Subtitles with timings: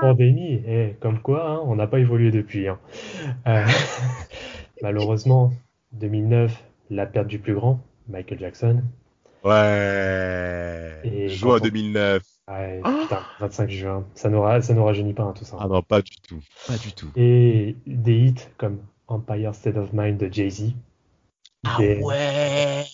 [0.00, 2.68] Pandémie, et comme quoi, hein, on n'a pas évolué depuis.
[2.68, 2.78] hein.
[3.46, 3.64] Euh,
[4.82, 5.52] malheureusement,
[5.92, 8.82] 2009, la perte du plus grand, Michael Jackson.
[9.44, 12.22] Ouais Et Juin quand on- 2009.
[12.48, 15.56] Ouais, putain, 25 juin, ça nous, ra- ça nous rajeunit pas hein, tout ça.
[15.58, 16.38] Ah non, pas du tout.
[16.68, 17.08] Pas du tout.
[17.16, 20.72] Et des hits comme Empire State of Mind de Jay-Z.
[21.66, 22.84] Ah Des- ouais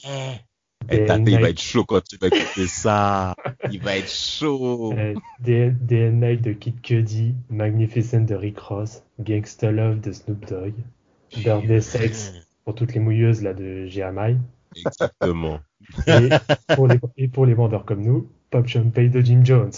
[0.89, 3.35] Tate, il va être chaud quand tu vas écouter ça.
[3.71, 4.95] Il va être chaud.
[4.97, 5.15] Euh,
[5.47, 10.75] Night de Kid Cudi, Magnificent de Rick Ross, Gangsta Love de Snoop Dogg,
[11.37, 12.33] Birthday Sex
[12.65, 14.39] pour toutes les mouilleuses là de GMI,
[14.77, 15.61] Exactement.
[16.07, 16.29] et
[16.75, 19.73] pour les, et pour les vendeurs comme nous, Pop Champagne de Jim Jones.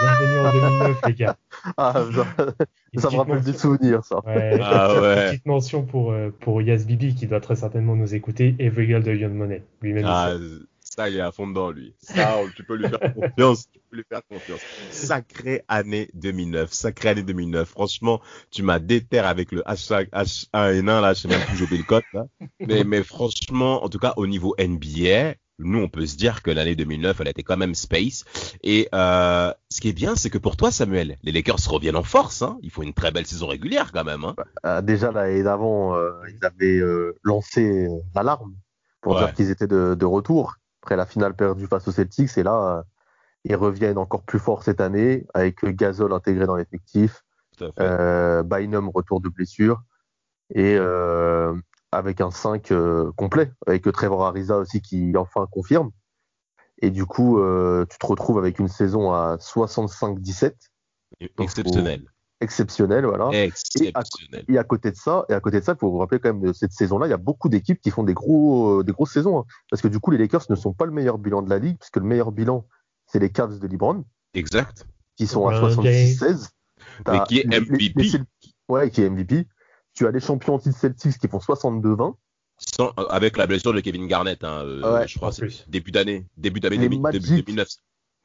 [0.00, 1.36] Bienvenue en 2009 les gars.
[1.78, 2.26] Ah, ça,
[2.92, 4.16] Une ça me rappelle mention- des souvenirs, ça.
[4.26, 5.30] Ouais, Ah une ouais.
[5.30, 9.02] petite mention pour, euh, pour Yas Bibi qui doit très certainement nous écouter, Every Girl
[9.02, 10.04] de Young Money, lui-même.
[10.06, 10.34] Ah,
[10.80, 11.94] ça, il est à fond dedans, lui.
[12.00, 13.68] Ça, tu peux lui faire confiance.
[13.72, 14.60] Tu peux lui faire confiance.
[14.90, 16.72] Sacrée année 2009.
[16.72, 17.68] Sacrée année 2009.
[17.68, 21.14] Franchement, tu m'as déterre avec le hashtag H1N1, là.
[21.14, 22.26] Je sais même plus, j'ai oublié le code, là.
[22.60, 26.50] Mais, mais franchement, en tout cas, au niveau NBA, nous, on peut se dire que
[26.50, 28.24] l'année 2009, elle été quand même space.
[28.62, 32.02] Et euh, ce qui est bien, c'est que pour toi, Samuel, les Lakers reviennent en
[32.02, 32.42] force.
[32.42, 32.58] Hein.
[32.62, 34.24] Il faut une très belle saison régulière, quand même.
[34.24, 34.34] Hein.
[34.66, 38.54] Euh, déjà, l'année d'avant, euh, ils avaient euh, lancé euh, l'alarme
[39.00, 39.20] pour Ouais.
[39.20, 42.36] dire qu'ils étaient de, de retour après la finale perdue face aux Celtics.
[42.36, 42.84] Et là,
[43.44, 47.22] ils reviennent encore plus fort cette année avec Gasol intégré dans l'effectif,
[47.78, 49.82] euh, Bynum retour de blessure
[50.54, 51.54] et euh,
[51.94, 55.90] avec un 5 euh, complet, avec Trevor Ariza aussi qui enfin confirme.
[56.82, 60.52] Et du coup, euh, tu te retrouves avec une saison à 65-17,
[61.38, 62.02] Exceptionnel.
[62.40, 63.30] exceptionnelle, voilà.
[63.32, 64.44] Exceptionnel.
[64.48, 66.32] Et à côté de ça, et à côté de ça, il faut vous rappeler quand
[66.34, 68.92] même de cette saison-là, il y a beaucoup d'équipes qui font des gros, euh, des
[68.92, 69.44] grosses saisons, hein.
[69.70, 71.78] parce que du coup, les Lakers ne sont pas le meilleur bilan de la ligue,
[71.78, 72.66] puisque le meilleur bilan,
[73.06, 74.04] c'est les Cavs de LeBron,
[74.34, 74.86] Exact.
[75.16, 76.48] qui sont à Ouais, 76-16.
[77.08, 78.02] Mais qui est les- les- MVP.
[78.02, 78.20] les
[78.68, 79.46] ouais, qui est MVP.
[79.94, 82.14] Tu as les champions anti Celtics qui font 62-20.
[82.58, 85.90] Sans- euh, avec la blessure de Kevin Garnett, hein, euh, Ouais, je crois, c'est début
[85.90, 87.20] d'année, début d'année Les 2000 Magic.
[87.22, 87.68] début 2009.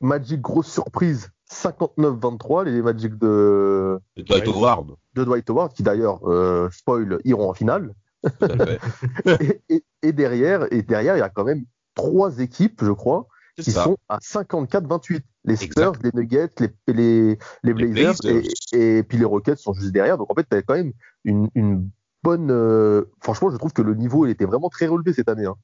[0.02, 4.54] Magic, grosse surprise, 59-23, les Magic de, De Dwight Ouais.
[4.54, 7.94] Howard, de Dwight Howard, qui d'ailleurs, euh, spoil, iront en finale.
[8.24, 8.80] tout à fait.
[9.70, 11.66] et, et- et derrière, et derrière, il y a quand même
[11.96, 13.28] trois équipes, je crois,
[13.64, 13.84] Ça.
[13.84, 15.22] sont à 54-28.
[15.46, 15.96] Les Exact.
[15.96, 18.44] Spurs, les Nuggets, les, les, les Blazers, Blazers.
[18.74, 20.18] Et, et puis les Rockets sont juste derrière.
[20.18, 20.92] Donc en fait, tu as quand même
[21.24, 21.90] une, une
[22.24, 22.52] bonne.
[22.52, 25.46] euh, Franchement, je trouve que le niveau il était vraiment très relevé cette année.
[25.46, 25.56] hein.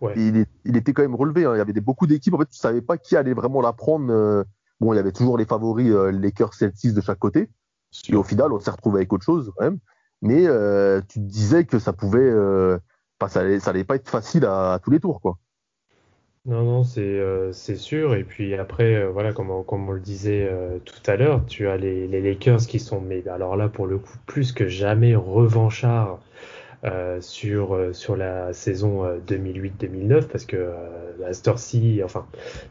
[0.00, 0.14] Ouais.
[0.16, 1.44] Il, est- il était quand même relevé.
[1.44, 1.54] hein.
[1.54, 2.34] Il y avait des, beaucoup d'équipes.
[2.34, 4.10] En fait, tu savais pas qui allait vraiment la prendre.
[4.12, 4.44] euh.
[4.80, 7.48] Bon, il y avait toujours les favoris, euh, les Lakers, Celtics de chaque côté.
[8.08, 9.78] Et au final, on s'est retrouvé avec autre chose quand même.
[10.20, 12.18] Mais euh, tu te disais que ça pouvait.
[12.20, 12.78] euh,
[13.20, 15.38] enfin, ça, allait, ça allait pas être facile à, à tous les tours, quoi.
[16.46, 18.14] Non, non, c'est euh, c'est sûr.
[18.14, 21.44] Et puis après, euh, voilà, comme on, comme on le disait euh, tout à l'heure,
[21.46, 24.68] tu as les, les Lakers qui sont, mais alors là, pour le coup, plus que
[24.68, 26.20] jamais revanchards
[26.84, 30.74] euh, sur, euh, sur la saison euh, 2008-2009, parce que euh,
[31.26, 32.26] à cette heure-ci, enfin,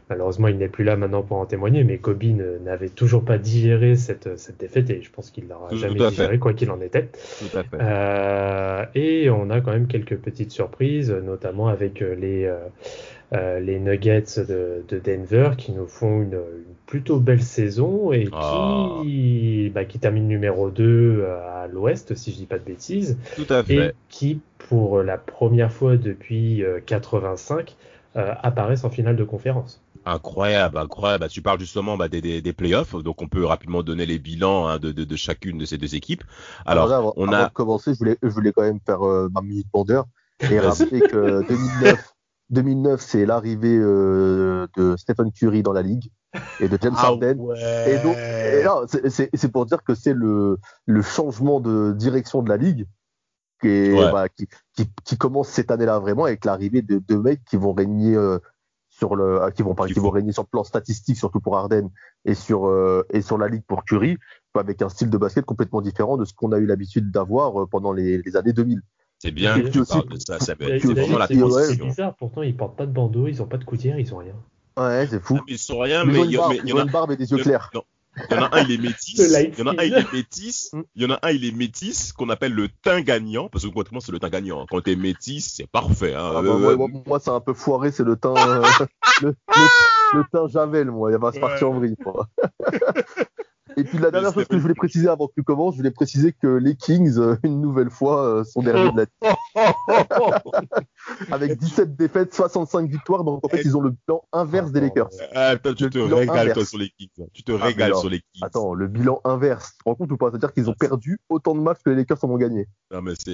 [0.08, 2.22] malheureusement, il n'est plus là maintenant pour en témoigner, mais Kobe
[2.62, 6.10] n'avait toujours pas digéré cette, cette défaite, et je pense qu'il l'aura jamais fait.
[6.10, 7.08] digéré, quoi qu'il en était.
[7.40, 7.76] Tout à fait.
[7.80, 12.48] Euh, et on a quand même quelques petites surprises, notamment avec euh, les,
[13.32, 18.12] euh, euh, les Nuggets de, de Denver qui nous font une, une plutôt belle saison
[18.12, 19.00] et Ah.
[19.02, 23.46] qui, bah, qui termine numéro 2 à l'ouest, si je dis pas de bêtises, Tout
[23.50, 23.94] à et fait.
[24.08, 27.76] qui, pour la première fois depuis euh, 85,
[28.16, 29.82] euh, apparaissent en finale de conférence.
[30.06, 31.22] Incroyable, incroyable.
[31.22, 34.18] Bah, tu parles justement bah, des, des, des playoffs, donc on peut rapidement donner les
[34.18, 36.22] bilans hein, de, de, de chacune de ces deux équipes.
[36.66, 39.02] Alors, là, avant, on avant a de commencer, je voulais, je voulais quand même faire
[39.06, 40.04] euh, ma minute bandeur
[40.50, 42.13] et rappeler que 2009,
[42.54, 46.10] 2009 c'est l'arrivée euh, de Stephen Curry dans la ligue
[46.60, 47.38] et de James Ah Harden.
[47.38, 47.94] ouais.
[47.94, 48.16] Et donc,
[49.08, 52.86] c'est- pour dire que c'est le, le changement de direction de la ligue
[53.62, 54.12] Ouais.
[54.12, 54.46] bah, qui,
[54.76, 58.38] qui, qui commence cette année-là vraiment avec l'arrivée de deux mecs qui vont régner euh,
[58.90, 61.88] sur le, qui vont, qui vont régner sur le plan statistique, surtout pour Arden
[62.26, 62.70] et sur,
[63.10, 64.18] et sur la ligue pour Curry,
[64.54, 67.92] avec un style de basket complètement différent de ce qu'on a eu l'habitude d'avoir pendant
[67.92, 68.82] les, les années 2000.
[69.24, 72.42] C'est bien que tu parles de ça, ça peut être vraiment la C'est bizarre, pourtant
[72.42, 74.34] ils portent pas de bandeau, ils ont pas de coutière, ils ont rien.
[74.76, 75.40] Ouais, c'est fou.
[75.48, 77.70] ils sont rien, mais, il y, a une barbe et des yeux clairs.
[78.30, 79.18] Il y en a un, il est métis.
[79.58, 80.72] Il y en a un, il est métis.
[80.94, 83.70] Il y en a un, il est métis, qu'on appelle le teint gagnant, parce que
[83.70, 84.66] concrètement, c'est le teint gagnant.
[84.70, 86.14] Quand t'es métis, c'est parfait.
[86.14, 86.32] Hein.
[86.36, 88.62] Ah, bah, moi, moi c'est un peu foiré, c'est le teint, euh,
[89.22, 89.34] le,
[90.12, 91.10] le, teint Javel, moi.
[91.10, 91.96] Il va se partir en vrille,
[93.76, 95.90] Et puis la dernière chose que je voulais préciser avant que tu commences, je voulais
[95.90, 99.34] préciser que les Kings, euh, une nouvelle fois, euh, sont derniers de la
[101.30, 105.10] Avec 17 défaites, 65 victoires, donc en fait ils ont le bilan inverse des Lakers.
[105.32, 107.26] Attends, tu te régales toi sur les Kings.
[107.32, 108.42] Tu te ah, régales sur les Kings.
[108.42, 110.30] Attends, le bilan inverse, tu te rends compte ou pas?
[110.30, 112.68] C'est-à-dire qu'ils ont perdu autant de matchs que les Lakers en ont gagné.
[112.92, 113.32] Non mais c'est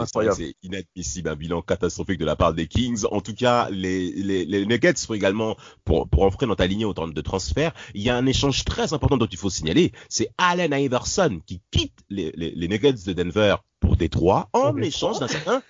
[0.63, 3.05] inadmissible, un bilan catastrophique de la part des Kings.
[3.11, 6.85] En tout cas, les, les, les Nuggets sont également, pour, pour entrer dans ta lignée
[6.85, 9.93] au terme de transfert, il y a un échange très important dont il faut signaler,
[10.09, 15.29] c'est Allen Iverson qui quitte les, les, Nuggets de Denver pour Détroit en échange d'un
[15.29, 15.62] certain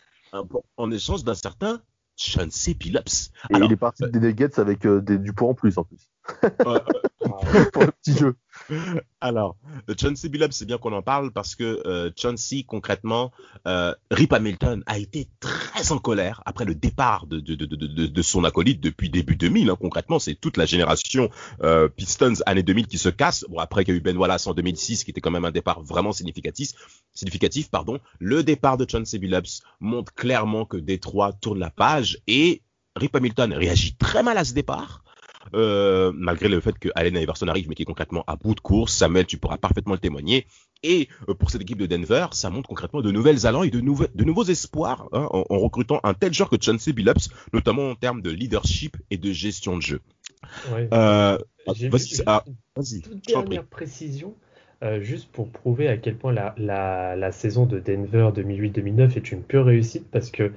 [0.76, 1.82] en échange d'un certain
[2.16, 3.30] Chauncey Billups.
[3.50, 6.10] Et il est parti des Nuggets avec euh, des, du poids en plus en plus.
[7.72, 8.36] pour le petit jeu.
[9.20, 9.56] Alors,
[10.00, 13.32] Chauncey Billups, c'est bien qu'on en parle parce que euh, Chauncey, concrètement,
[13.66, 18.06] euh, Rip Hamilton a été très en colère après le départ de, de, de, de,
[18.06, 19.70] de son acolyte depuis début 2000.
[19.70, 21.30] Hein, concrètement, c'est toute la génération
[21.62, 23.44] euh, Pistons année 2000 qui se casse.
[23.48, 25.50] Bon, après qu'il y a eu Ben Wallace en 2006, qui était quand même un
[25.50, 26.70] départ vraiment significatif.
[27.12, 27.98] Significatif, pardon.
[28.18, 32.62] Le départ de Chauncey Billups montre clairement que Détroit tourne la page et
[32.96, 34.99] Rip Hamilton réagit très mal à ce départ.
[35.54, 38.60] Euh, malgré le fait que Allen Iverson arrive, mais qui est concrètement à bout de
[38.60, 38.94] course.
[38.94, 40.46] Samuel, tu pourras parfaitement le témoigner.
[40.82, 43.80] Et euh, pour cette équipe de Denver, ça montre concrètement de nouvelles allants et de,
[43.80, 48.22] de nouveaux espoirs hein, en, recrutant un tel joueur que Chauncey Billups, notamment en termes
[48.22, 50.00] de leadership et de gestion de jeu.
[50.72, 50.88] Ouais.
[50.92, 52.44] Euh, vas-y, ah,
[52.74, 54.36] toute dernière précision.
[54.82, 59.30] Euh, juste pour prouver à quel point la, la, la saison de Denver 2008-2009 est
[59.30, 60.52] une pure réussite parce que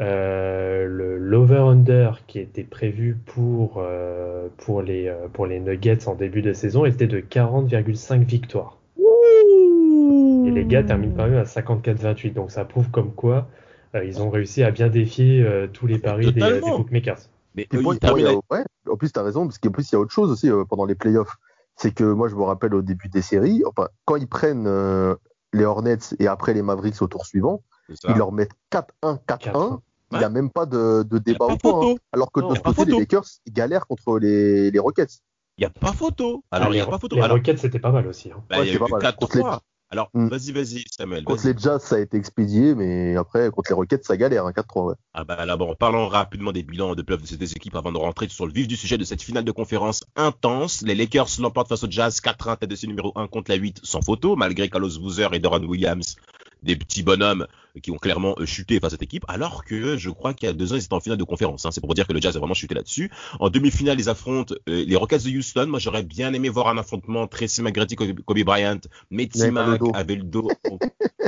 [0.00, 6.52] euh, l'over-under qui était prévu pour, euh, pour, les, pour les Nuggets en début de
[6.52, 8.78] saison était de 40,5 victoires.
[8.98, 13.46] Et les gars terminent quand même à 54-28, donc ça prouve comme quoi
[14.04, 17.18] ils ont réussi à bien défier tous les paris des, des, bookmakers.
[17.54, 20.30] Mais ouais, en plus, tu as raison, parce qu'en plus, il y a autre chose
[20.30, 21.36] aussi pendant les playoffs
[21.78, 25.14] c'est que moi je me rappelle au début des séries, enfin, quand ils prennent euh,
[25.52, 29.80] les Hornets et après les Mavericks au tour suivant, ils leur mettent 4-1, 4-1.
[30.10, 31.92] Il n'y a même pas de, de débat au point.
[31.92, 31.94] Hein.
[32.12, 35.20] Alors que de l'autre côté, les Lakers galèrent contre les, les Rockets.
[35.58, 36.42] Il n'y a pas photo.
[36.50, 37.16] Alors, il y a pas photo.
[37.16, 38.30] Les Rockets, c'était pas mal aussi.
[38.30, 38.42] Hein.
[38.48, 39.60] Bah, il y a eu 4-3.
[39.90, 40.28] Alors, hmm.
[40.28, 41.24] vas-y, vas-y, Samuel.
[41.24, 44.50] Contre les Jazz, ça a été expédié, mais après, contre les Rockets, ça galère, un
[44.50, 44.94] hein, 4-3, ouais.
[45.14, 47.90] Ah bah là, bon, parlons rapidement des bilans de playoffs de ces deux équipes avant
[47.90, 50.82] de rentrer sur le vif du sujet de cette finale de conférence intense.
[50.82, 54.02] Les Lakers l'emportent face aux Jazz 4-1, tête de numéro 1 contre la 8 sans
[54.02, 56.16] photo, malgré Carlos Boozer et Doran Williams
[56.62, 57.46] des petits bonhommes
[57.80, 60.50] qui ont clairement euh, chuté face à cette équipe, alors que je crois qu'il y
[60.50, 61.66] a deux ans, ils étaient en finale de conférence.
[61.66, 61.70] Hein.
[61.70, 63.10] C'est pour dire que le Jazz a vraiment chuté là-dessus.
[63.40, 65.66] En demi-finale, ils affrontent euh, les Rockets de Houston.
[65.66, 68.80] Moi, j'aurais bien aimé voir un affrontement Tracy McGrady, Kobe Bryant,
[69.10, 69.28] mais
[69.94, 70.50] avait le dos,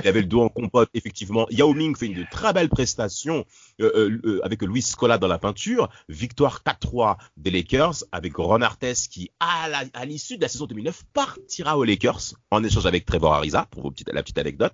[0.03, 1.47] il avait le dos en compote, effectivement.
[1.51, 3.45] Yao Ming fait une très belle prestation
[3.81, 5.89] euh, avec Luis Scola dans la peinture.
[6.09, 9.69] Victoire 4-3 des Lakers avec Ron Artest qui, à
[10.05, 13.91] l'issue de la saison 2009, partira aux Lakers en échange avec Trevor Ariza, pour vos
[13.91, 14.73] petites, la petite anecdote.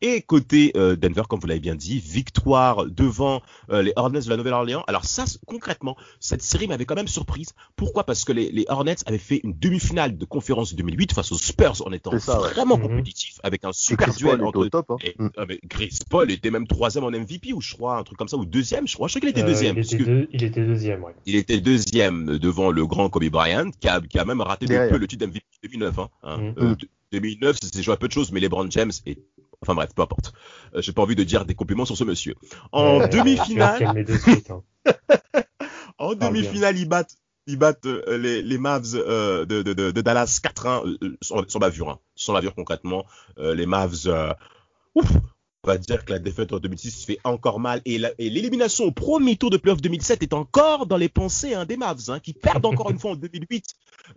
[0.00, 4.30] Et côté euh, Denver, comme vous l'avez bien dit, victoire devant euh, les Hornets de
[4.30, 4.84] la Nouvelle-Orléans.
[4.86, 7.52] Alors ça, concrètement, cette série m'avait quand même surprise.
[7.76, 8.04] Pourquoi?
[8.04, 11.92] Parce que les, Hornets avaient fait une demi-finale de conférence 2008 face aux Spurs en
[11.92, 12.88] étant vraiment mhm.
[12.88, 14.68] compétitif, avec un super duel entre...
[14.68, 14.96] Top, hein.
[15.18, 15.68] mm.
[15.68, 18.44] Chris Paul était même troisième en MVP, ou je crois, un truc comme ça, ou
[18.44, 19.08] deuxième, je crois.
[19.08, 19.76] Je crois qu'il était euh, deuxième.
[20.32, 21.12] Il était, deuxième, ouais.
[21.26, 24.88] Il était deuxième devant le grand Kobe Bryant, qui a, qui a même raté de
[24.88, 25.98] peu le titre MVP 2009.
[26.22, 26.54] Hein,
[27.12, 29.18] 2009, c'est joué à peu de choses, mais LeBron James est
[29.62, 30.32] Enfin bref, peu importe.
[30.74, 32.34] Euh, J'ai pas envie de dire des compliments sur ce monsieur.
[32.72, 34.62] En demi-finale, hein.
[35.98, 40.40] en demi-finale, ils battent, ils battent euh, les, les Mavs euh, de, de, de, Dallas
[40.42, 41.98] 4-1 euh, sans, sans bavure, hein.
[42.14, 43.04] sans bavure concrètement.
[43.36, 44.08] les Mavs,
[44.94, 45.08] ouf,
[45.64, 49.50] va dire que la défaite en 2006 fait encore mal et l'élimination au premier tour
[49.50, 52.90] de playoff 2007 est encore dans les pensées hein, des Mavs hein, qui perdent encore
[52.90, 53.66] une fois en 2008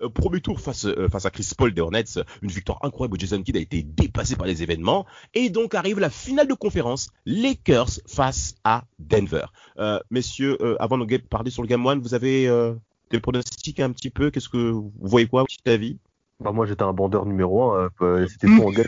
[0.02, 2.06] euh, premier tour face euh, face à Chris Paul des Hornets
[2.42, 5.06] une victoire incroyable où Jason Kidd a été dépassé par les événements.
[5.34, 9.46] Et donc arrive la finale de conférence Lakers face à Denver.
[9.80, 12.48] Euh, messieurs avant de parler sur le game one vous avez
[13.12, 14.32] des pronostics un petit peu?
[14.32, 15.44] Qu'est-ce que vous voyez quoi?
[15.44, 15.60] Petit
[16.44, 17.90] bah moi j'étais un bandeur numéro un.
[18.02, 18.86] Euh, c'était soit on gagne,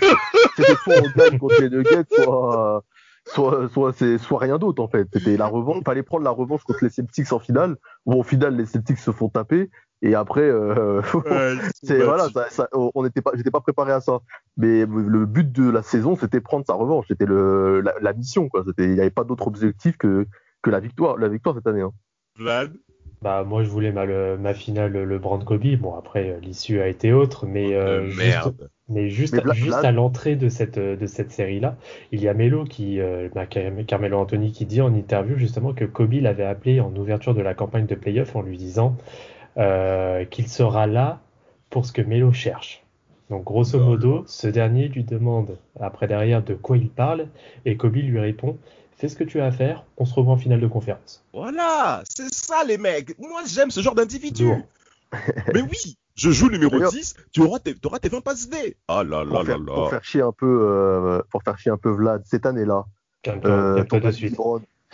[0.56, 2.84] c'était soit on gagne contre les Nuggets, soit,
[3.26, 5.08] soit, soit, c'est, soit rien d'autre en fait.
[5.14, 5.84] C'était la revanche.
[5.86, 7.78] Fallait prendre la revanche contre les Celtics en finale.
[8.06, 9.70] Bon, au final, les Celtics se font taper.
[10.02, 11.02] Et après, euh,
[11.84, 14.20] c'est voilà, ça, ça, on n'était pas, j'étais pas préparé à ça.
[14.58, 17.06] Mais le but de la saison, c'était prendre sa revanche.
[17.08, 18.64] C'était le la, la mission quoi.
[18.68, 20.28] C'était, il n'y avait pas d'autre objectif que
[20.62, 21.82] que la victoire, la victoire cette année.
[21.82, 21.92] Hein.
[22.38, 22.74] Vlad?
[23.26, 25.66] Bah moi je voulais ma, le- ma finale le Brand Kobe.
[25.78, 28.70] Bon après euh, l'issue a été autre, mais euh, Euh, juste, merde.
[28.88, 31.76] mais juste, Mais Vlad- juste Vlad- à l'entrée de cette de cette série là,
[32.12, 35.74] il y a Melo qui euh, bah, Car- Carmelo Anthony qui dit en interview justement
[35.74, 38.96] que Kobe l'avait appelé en ouverture de la campagne de playoff en lui disant
[39.58, 41.20] euh, qu'il sera là
[41.72, 42.84] pour ce que Melo cherche.
[43.32, 47.26] Donc grosso modo, ce dernier lui demande après derrière de quoi il parle
[47.66, 48.58] et Kobe lui répond
[48.98, 51.24] fais ce que tu as à faire, on se revoit en finale de conférence.
[51.34, 53.18] Voilà, c'est ça les mecs.
[53.20, 54.50] Moi j'aime ce genre d'individu.
[55.54, 58.50] Mais oui, je joue numéro D'ailleurs- 10, tu auras tes, tu auras tes 20 passes
[58.50, 58.76] D.
[58.88, 59.74] Ah là là Pour là faire, là.
[59.74, 62.86] pour faire chier un peu, euh, pour faire chier un peu Vlad cette année-là.
[63.28, 63.84] Euh,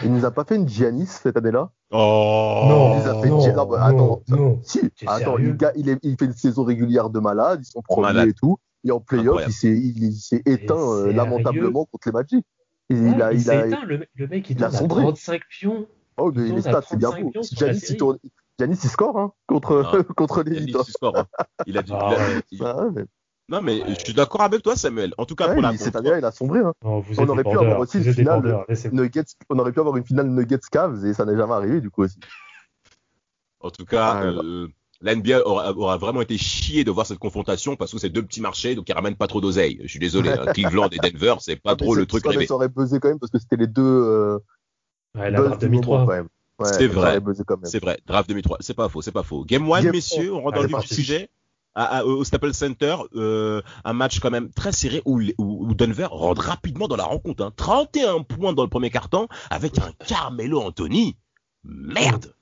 [0.03, 3.29] il nous a pas fait une Giannis cette année-là Oh Non, il les a fait
[3.29, 3.53] non, chier.
[3.53, 4.59] Non, bah, attends, non, non.
[4.63, 7.65] Si, attends, sérieux le gars, il, est- il fait une saison régulière de malade, ils
[7.69, 8.29] sont premiers Malade.
[8.29, 8.57] et tout.
[8.85, 12.45] Et en playoff, il s'est, éteint euh, lamentablement contre les Magic.
[12.91, 14.75] Il, Ouais, il a, il il a, éteint, le, le mec il il a tourne
[14.75, 15.01] à sombré.
[15.03, 15.87] 35 pions.
[16.17, 17.41] oh, mais il les stats, c'est bien 35 beau.
[17.53, 18.17] Giannis, il tourne,
[18.59, 20.03] Giannis, il score, hein, contre, Non.
[20.15, 20.69] contre les Heat.
[20.77, 21.27] il score, hein.
[21.65, 21.91] Il a dit.
[21.95, 22.15] Ah
[22.51, 22.91] il a- ouais.
[23.01, 23.01] Ah,
[23.49, 23.95] Non mais Ouais.
[23.99, 25.13] je suis d'accord avec toi Samuel.
[25.17, 26.59] En tout cas ouais, pour la cette année-là, il a sombré.
[26.59, 26.73] Hein.
[26.83, 30.27] Non, On aurait pu avoir aussi une finale, Nuggets, on aurait pu avoir une finale
[30.27, 32.17] Nuggets Cavs et ça n'est jamais arrivé, du coup aussi.
[33.59, 34.67] En tout cas, Ah, euh,
[35.01, 38.23] la NBA aura, aura vraiment été chié de voir cette confrontation parce que c'est deux
[38.23, 39.79] petits marchés donc ils ramènent pas trop d'oseille.
[39.83, 40.29] Je suis désolé.
[40.29, 40.45] hein.
[40.53, 42.45] Cleveland et Denver, c'est pas trop le truc rêvé.
[42.47, 44.37] Ça aurait buzzé quand même parce que c'était les deux euh,
[45.15, 46.05] Ouais, la buzz draft du moment, 2003.
[46.05, 46.27] quand même.
[46.59, 47.09] Ouais, C'est ça vrai.
[47.09, 47.65] aurait buzzé quand même.
[47.69, 47.99] C'est vrai.
[48.05, 49.43] Draft 2003, c'est pas faux, c'est pas faux.
[49.43, 50.95] Game 1, Game messieurs, on rentre dans Allez, le vif du parti.
[50.95, 51.29] sujet.
[51.73, 55.65] À- à- au Staples Center, euh, un match quand même très serré où, les- où-
[55.67, 57.43] où Denver rentre rapidement dans la rencontre.
[57.43, 57.51] Hein.
[57.55, 61.15] 31 points dans le premier quart-temps avec un Carmelo Anthony.
[61.63, 62.33] Merde.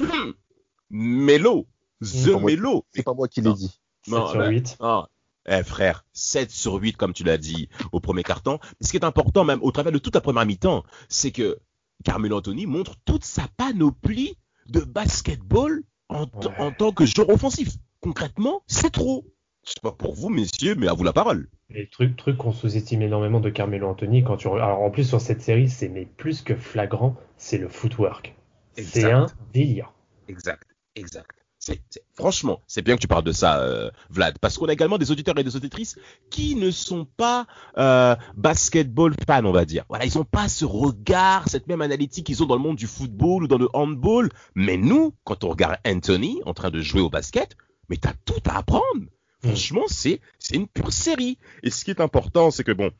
[0.00, 0.32] Hmm.
[0.90, 1.66] Melo.
[2.02, 2.84] The Melo.
[2.94, 3.54] C'est pas moi qui l'ai Non.
[3.54, 3.80] dit.
[4.04, 4.76] 7 Non, sur bah, 8.
[4.80, 5.08] Ah,
[5.48, 8.58] eh frère, 7 sur 8 comme tu l'as dit au premier carton.
[8.80, 11.58] Ce qui est important même au travers de toute la première mi-temps, c'est que
[12.04, 14.36] Carmelo Anthony montre toute sa panoplie
[14.68, 16.28] de basketball en, Ouais.
[16.58, 17.70] en tant que joueur offensif.
[18.00, 19.24] Concrètement, c'est trop.
[19.66, 21.48] Je sais pas pour vous messieurs, mais à vous la parole.
[21.70, 25.04] Et le truc, truc qu'on sous-estime énormément de Carmelo Anthony, quand tu alors en plus
[25.08, 28.36] sur cette série, c'est mais plus que flagrant, c'est le footwork.
[28.76, 29.92] C'est un délire.
[30.28, 31.30] Exact, exact.
[31.66, 34.72] C'est, c'est- franchement, c'est bien que tu parles de ça, euh, Vlad, parce qu'on a
[34.72, 35.98] également des auditeurs et des auditrices
[36.30, 39.84] qui ne sont pas euh, basketball fans, on va dire.
[39.88, 42.86] Voilà, ils n'ont pas ce regard, cette même analytique qu'ils ont dans le monde du
[42.86, 44.28] football ou dans le handball.
[44.54, 47.56] Mais nous, quand on regarde Anthony en train de jouer au basket,
[47.88, 48.84] mais t'as tout à apprendre.
[49.42, 51.36] Franchement, c'est c'est une pure série.
[51.64, 52.92] Et ce qui est important, c'est que bon.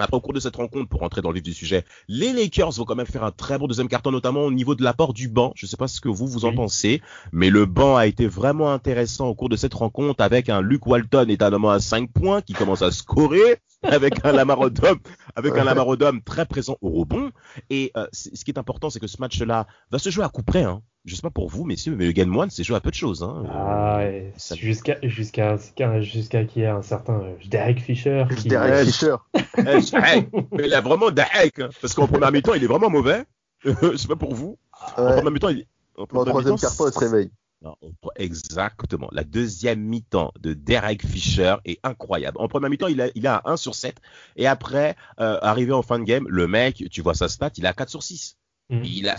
[0.00, 2.72] Après, au cours de cette rencontre, pour rentrer dans le vif du sujet, les Lakers
[2.72, 5.28] vont quand même faire un très bon deuxième carton, notamment au niveau de l'apport du
[5.28, 5.52] banc.
[5.54, 6.56] Je ne sais pas ce que vous, vous en Oui.
[6.56, 7.00] pensez,
[7.32, 10.84] mais le banc a été vraiment intéressant au cours de cette rencontre avec un Luke
[10.88, 14.98] Walton étonnamment à 5 points qui commence à scorer, avec un Lamar Odom,
[15.36, 17.30] avec un Lamar Odom très présent au rebond.
[17.70, 20.42] Et euh, ce qui est important, c'est que ce match-là va se jouer à coup
[20.42, 20.64] près.
[20.64, 20.82] Hein.
[21.04, 22.94] Je sais pas pour vous, messieurs, mais le Game One, c'est joué à peu de
[22.94, 23.22] choses.
[23.22, 23.44] Hein.
[23.50, 24.00] Ah,
[24.36, 25.56] ça- jusqu'à jusqu'à
[26.00, 29.16] jusqu'à y ait un certain euh, Derek Fisher qui Derek Fisher.
[29.58, 30.28] Eh, Dahek.
[30.52, 33.24] Mais il a vraiment Dahek, hein, parce qu'en première mi-temps, il est vraiment mauvais.
[33.64, 34.58] Je sais pas pour vous.
[34.96, 35.66] En première mi-temps, il...
[35.98, 37.30] en troisième mi-temps, se réveille.
[37.64, 39.08] Non, on- exactement.
[39.12, 42.36] La deuxième mi-temps de Derek Fisher est incroyable.
[42.38, 43.96] En première mi-temps, il a, il a un 1 sur 7.
[44.36, 47.64] Et après, euh, arrivé en fin de game, le mec, tu vois sa stat, il
[47.66, 48.36] a 4 sur 6.
[48.70, 48.82] Mhm.
[48.84, 49.16] Il a,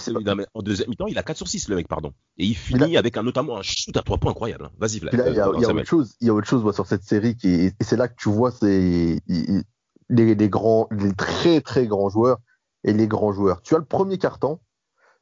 [0.53, 2.13] en deuxième mi-temps, il a 4 sur 6, le mec, pardon.
[2.37, 4.65] Et il finit avec un, notamment un shoot à 3 points incroyable.
[4.65, 4.71] hein.
[4.77, 5.13] Vas-y, Vlad.
[5.15, 7.03] Là, il y a, Euh, autre chose, il y a autre chose moi, sur cette
[7.03, 11.87] série qui et c'est là que tu vois c'est les, les grands, les très très
[11.87, 12.37] grands joueurs
[12.83, 13.61] et les grands joueurs.
[13.63, 14.59] Tu as le premier carton,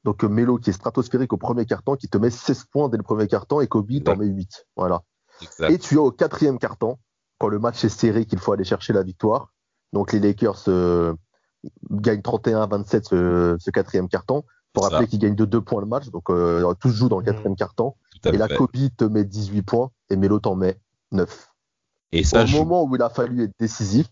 [0.03, 2.97] donc euh, Melo qui est stratosphérique au premier carton, qui te met 16 points dès
[2.97, 4.67] le premier carton et Kobe t'en met 8.
[4.75, 5.01] Voilà.
[5.41, 5.71] Exact.
[5.71, 6.97] Et tu as au quatrième carton,
[7.39, 9.53] quand le match est serré, qu'il faut aller chercher la victoire.
[9.93, 11.13] Donc les Lakers euh,
[11.91, 14.43] gagnent 31-27 ce, ce quatrième carton.
[14.73, 17.25] Pour rappeler qu'ils gagnent de 2 points le match, donc euh, tous jouent dans le
[17.25, 17.93] quatrième carton.
[18.23, 18.55] Tout Et là, fait.
[18.55, 20.79] Kobe te met 18 points et Melo t'en met
[21.11, 21.51] 9.
[22.11, 22.57] Et ça Au joue.
[22.57, 24.07] moment où il a fallu être décisif,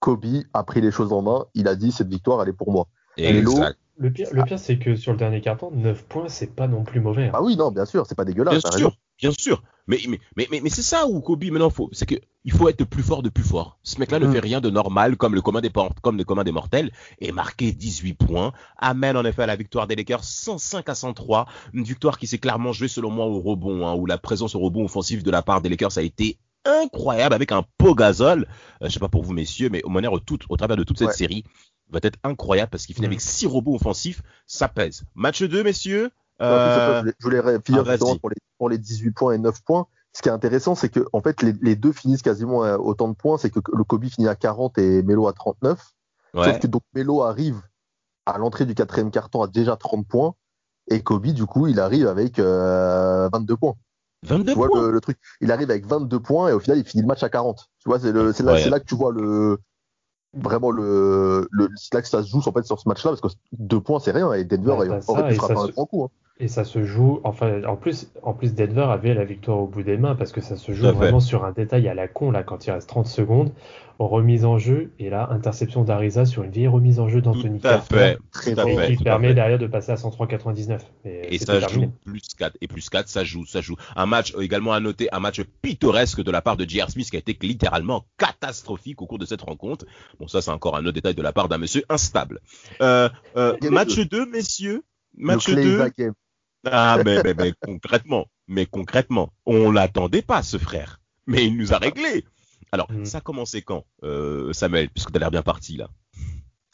[0.00, 0.24] Kobe
[0.54, 1.44] a pris les choses en main.
[1.54, 2.88] Il a dit cette victoire, elle est pour moi.
[3.18, 3.78] Melo, Exact.
[4.02, 6.82] Le pire, le pire c'est que sur le dernier carton, 9 points, c'est pas non
[6.82, 7.26] plus mauvais.
[7.26, 7.32] hein.
[7.34, 8.60] Ah oui, non, bien sûr, c'est pas dégueulasse.
[8.62, 8.92] Bien sûr, raison.
[9.20, 9.62] bien sûr.
[9.86, 12.68] Mais, mais, mais, mais, mais c'est ça où Kobe, maintenant, faut, c'est que il faut
[12.68, 13.78] être plus fort de plus fort.
[13.84, 14.32] Ce mec-là ne Mm.
[14.32, 15.70] fait rien de normal comme le commun des,
[16.02, 16.90] comme le commun des mortels
[17.20, 18.52] et marqué 18 points.
[18.76, 21.46] Amène en effet à la victoire des Lakers 105 à 103.
[21.72, 24.58] Une victoire qui s'est clairement jouée selon moi au rebond, hein, où la présence au
[24.60, 28.46] rebond offensif de la part des Lakers a été incroyable avec un pot gazole.
[28.82, 30.84] Euh, je sais pas pour vous messieurs, mais au manière au, tout, au travers de
[30.84, 31.14] toute cette Ouais.
[31.14, 31.44] série,
[31.92, 33.10] va être incroyable parce qu'il finit Mm.
[33.10, 34.22] avec six robots offensifs.
[34.46, 35.02] Ça pèse.
[35.14, 36.10] Match 2, messieurs.
[36.40, 39.38] Euh, je voulais- je voulais ré- finir ah, pour les, pour les 18 points et
[39.38, 39.86] 9 points.
[40.14, 43.08] Ce qui est intéressant, c'est que en fait, les, les deux finissent quasiment à autant
[43.08, 43.38] de points.
[43.38, 45.92] C'est que le Kobe finit à 40 et Melo à 39.
[46.34, 46.44] ouais.
[46.44, 47.60] Sauf que donc Melo arrive
[48.26, 50.34] à l'entrée du quatrième carton à déjà 30 points.
[50.90, 53.74] Et Kobe, du coup, il arrive avec euh, 22 points.
[54.24, 54.82] 22 Tu vois points.
[54.82, 57.22] le, le truc Il arrive avec 22 points et au final, il finit le match
[57.22, 57.68] à 40.
[57.78, 58.62] Tu vois, c'est le- c'est là, Ouais.
[58.62, 59.58] c'est là que tu vois le
[60.34, 63.20] vraiment le, le c'est là que ça se joue en fait sur ce match-là parce
[63.20, 65.86] que deux points c'est rien et Denver Ouais, aurait ça, pu et frapper un grand
[65.86, 66.04] coup.
[66.04, 66.10] hein.
[66.42, 69.84] Et ça se joue, enfin, en plus, en plus Denver avait la victoire au bout
[69.84, 72.32] des mains parce que ça se joue Tout vraiment sur un détail à la con,
[72.32, 73.52] là, quand il reste 30 secondes,
[74.00, 77.68] remise en jeu, et là, interception d'Ariza sur une vieille remise en jeu d'Anthony Tout
[77.68, 78.18] à Carter, fait.
[78.32, 78.86] Très Tout à et fait.
[78.88, 79.34] qui tout permet fait.
[79.34, 80.80] derrière de passer à 103,99.
[81.04, 81.84] Mais Et ça terminé.
[81.86, 82.56] joue plus 4.
[82.60, 83.76] Et plus 4, ça joue, ça joue.
[83.94, 86.90] Un match également à noter, un match pittoresque de la part de J.R.
[86.90, 89.84] Smith qui a été littéralement catastrophique au cours de cette rencontre.
[90.18, 92.40] Bon, ça, c'est encore un autre détail de la part d'un monsieur instable.
[92.80, 94.82] Euh, euh, match 2, messieurs?
[95.16, 96.12] Match le 2.
[96.64, 101.00] Ah, mais, mais, mais concrètement, mais concrètement, on l'attendait pas, ce frère.
[101.26, 102.24] Mais il nous a réglé.
[102.72, 103.04] Alors, Mm.
[103.04, 105.88] ça a commencé quand, euh, Samuel, puisque t'as l'air bien parti, là?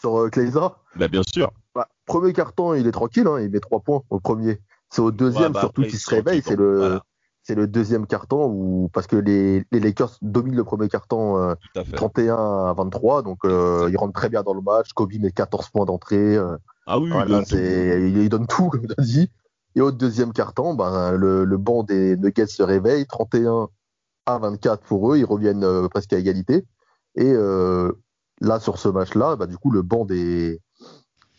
[0.01, 0.77] Sur euh, Kleiza?
[0.97, 1.51] Bah, bien sûr.
[1.75, 4.61] Bah, premier carton, il est tranquille, hein, il met trois points au premier.
[4.91, 6.43] C'est au deuxième Ouais, bah, surtout qu'il se réveille.
[6.45, 7.03] C'est le, Voilà.
[7.43, 11.55] c'est le deuxième carton où parce que les, les Lakers dominent le premier carton euh,
[11.75, 11.97] Tout à fait.
[11.97, 14.93] 31 à 23, donc euh, ils rentrent très bien dans le match.
[14.93, 16.37] Kobe met 14 points d'entrée.
[16.37, 19.31] euh, Ah oui, voilà, il, il donne tout comme tu as dit.
[19.75, 23.69] Et au deuxième carton, ben, le, le banc des Nuggets se réveille, 31
[24.27, 26.65] à 24 pour eux, ils reviennent euh, presque à égalité.
[27.15, 27.93] Et euh,
[28.41, 30.61] là, sur ce match-là, bah, du coup, le banc des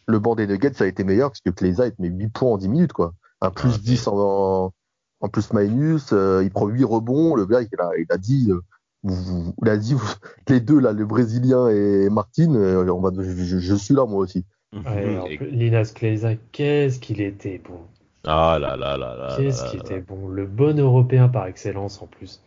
[0.08, 2.30] le banc des Nuggets ça a été meilleur parce que Kleiza il te met 8
[2.30, 3.14] points en 10 minutes, quoi.
[3.42, 4.74] Un plus Ah, 10 en,
[5.22, 8.50] en plus minus, euh, il prend 8 rebonds, le gars, il a, il a dit,
[8.52, 8.60] euh,
[9.62, 10.14] il a dit, vous-
[10.48, 14.06] les deux, là, le Brésilien et Martin, euh, on va, je, je- je suis là,
[14.08, 14.46] moi aussi.
[14.74, 17.80] Ouais, en Et- Linas Kleiza, qu'est-ce qu'il était bon.
[18.26, 19.36] Ah là là là là.
[19.38, 20.28] Qu'est-ce qui était bon.
[20.28, 22.42] Le bon européen par excellence en plus.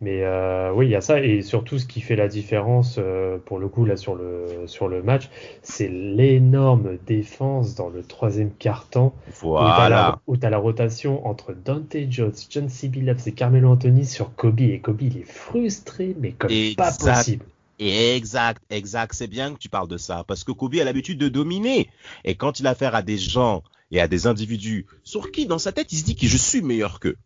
[0.00, 1.20] Mais euh, oui, il y a ça.
[1.20, 4.86] Et surtout, ce qui fait la différence, euh, pour le coup, là, sur le, sur
[4.86, 5.28] le match,
[5.62, 9.12] c'est l'énorme défense dans le troisième quart-temps.
[9.26, 10.20] Où tu as, Voilà.
[10.40, 12.88] la, rotation entre Dante Jones, John C.
[12.88, 14.60] Billups et Carmelo Anthony sur Kobe.
[14.60, 17.16] Et Kobe, il est frustré, mais comme pas Exact.
[17.16, 17.44] possible.
[17.80, 19.14] Exact, exact.
[19.14, 21.88] C'est bien que tu parles de ça parce que Kobe a l'habitude de dominer.
[22.24, 25.58] Et quand il a affaire à des gens et à des individus sur qui, dans
[25.58, 27.16] sa tête, il se dit que je suis meilleur qu'eux.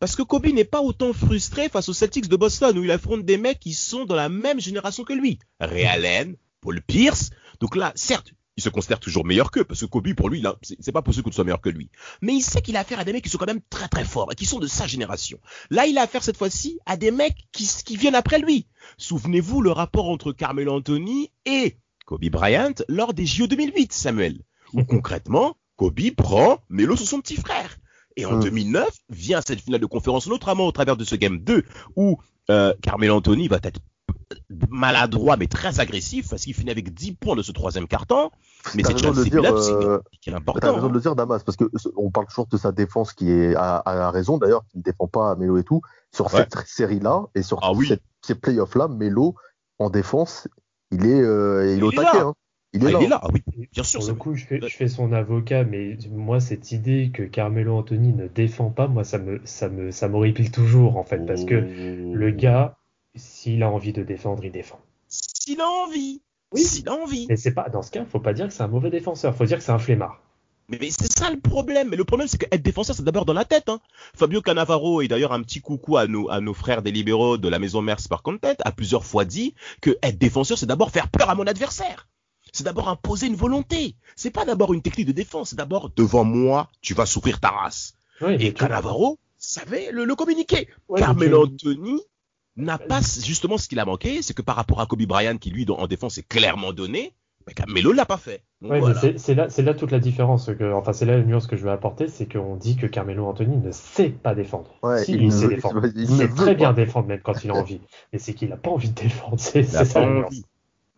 [0.00, 3.24] Parce que Kobe n'est pas autant frustré face aux Celtics de Boston où il affronte
[3.24, 5.38] des mecs qui sont dans la même génération que lui.
[5.60, 7.30] Ray Allen, Paul Pierce.
[7.60, 10.92] Donc là, certes, il se considère toujours meilleur qu'eux parce que Kobe, pour lui, c'est
[10.92, 11.90] pas possible que tu sois meilleur que lui.
[12.20, 14.04] Mais il sait qu'il a affaire à des mecs qui sont quand même très très
[14.04, 15.38] forts et qui sont de sa génération.
[15.70, 18.66] Là, il a affaire cette fois-ci à des mecs qui, qui viennent après lui.
[18.98, 24.42] Souvenez-vous le rapport entre Carmelo Anthony et Kobe Bryant lors des JO 2008, Samuel.
[24.74, 27.76] Où concrètement, Kobe prend Melo sur son petit frère.
[28.16, 28.40] Et en Mm.
[28.42, 31.64] 2009, vient cette finale de conférence, notamment au travers de ce Game 2,
[31.96, 32.18] où
[32.50, 33.80] euh, Carmelo Anthony va être
[34.70, 38.30] maladroit mais très agressif parce qu'il finit avec 10 points de ce troisième carton.
[38.74, 40.74] Mais c'est raison de dire, euh, qui est important.
[40.74, 43.30] raison de le dire, Damas, parce que ce- on parle toujours de sa défense qui
[43.30, 45.80] est à, à raison d'ailleurs, qui ne défend pas Melo et tout.
[46.14, 46.46] Sur Ouais.
[46.52, 47.88] cette série-là et sur Ah oui.
[47.88, 49.34] cette- ces playoffs-là, Melo
[49.78, 50.48] en défense,
[50.90, 52.18] il est, euh, il est Il au taquet.
[52.18, 52.24] là.
[52.26, 52.34] hein.
[52.74, 52.98] Il est Ah, là.
[53.00, 54.00] il est là, ah oui, bien sûr.
[54.00, 57.76] Pour le coup, je fais, je fais son avocat, mais moi, cette idée que Carmelo
[57.76, 61.44] Anthony ne défend pas, moi, ça me, ça me, ça m'horripile toujours, en fait, parce
[61.44, 62.76] que le gars,
[63.14, 64.80] s'il a envie de défendre, il défend.
[65.08, 66.22] S'il a envie.
[66.54, 66.62] Oui.
[66.62, 67.26] S'il a envie.
[67.28, 69.44] Mais c'est pas, dans ce cas, faut pas dire que c'est un mauvais défenseur, faut
[69.44, 70.22] dire que c'est un flemmard.
[70.68, 71.90] Mais, mais c'est ça le problème.
[71.90, 73.68] Mais le problème, c'est qu'être défenseur, c'est d'abord dans la tête.
[73.68, 73.80] Hein.
[74.16, 77.48] Fabio Cannavaro, et d'ailleurs un petit coucou à nos, à nos frères des libéraux de
[77.48, 81.08] la maison mère par Content, a plusieurs fois dit que être défenseur, c'est d'abord faire
[81.08, 82.08] peur à mon adversaire.
[82.52, 83.96] C'est d'abord imposer une volonté.
[84.14, 85.50] C'est pas d'abord une technique de défense.
[85.50, 87.94] C'est d'abord devant moi, tu vas souffrir ta race.
[88.20, 90.68] Ouais, Et tu- Cannavaro savait le, le communiquer.
[90.88, 92.00] ouais, Carmelo tu- Anthony
[92.56, 95.50] n'a pas justement ce qu'il a manqué, c'est que par rapport à Kobe Bryant, qui
[95.50, 97.14] lui, dans- en défense, est clairement donné,
[97.46, 98.44] mais Carmelo l'a pas fait.
[98.60, 99.00] Ouais, voilà.
[99.16, 100.46] c'est- là, c'est là toute la différence.
[100.46, 103.24] Que, enfin, c'est là la nuance que je veux apporter, c'est qu'on dit que Carmelo
[103.26, 104.70] Anthony ne sait pas défendre.
[104.82, 105.82] Ouais, si, il sait veut- défendre.
[105.96, 106.54] il sait très pas.
[106.54, 107.80] bien défendre, même quand il a envie.
[108.12, 109.36] Mais c'est qu'il n'a pas envie de défendre.
[109.40, 110.26] C'est ça pas la nuance.
[110.26, 110.44] envie.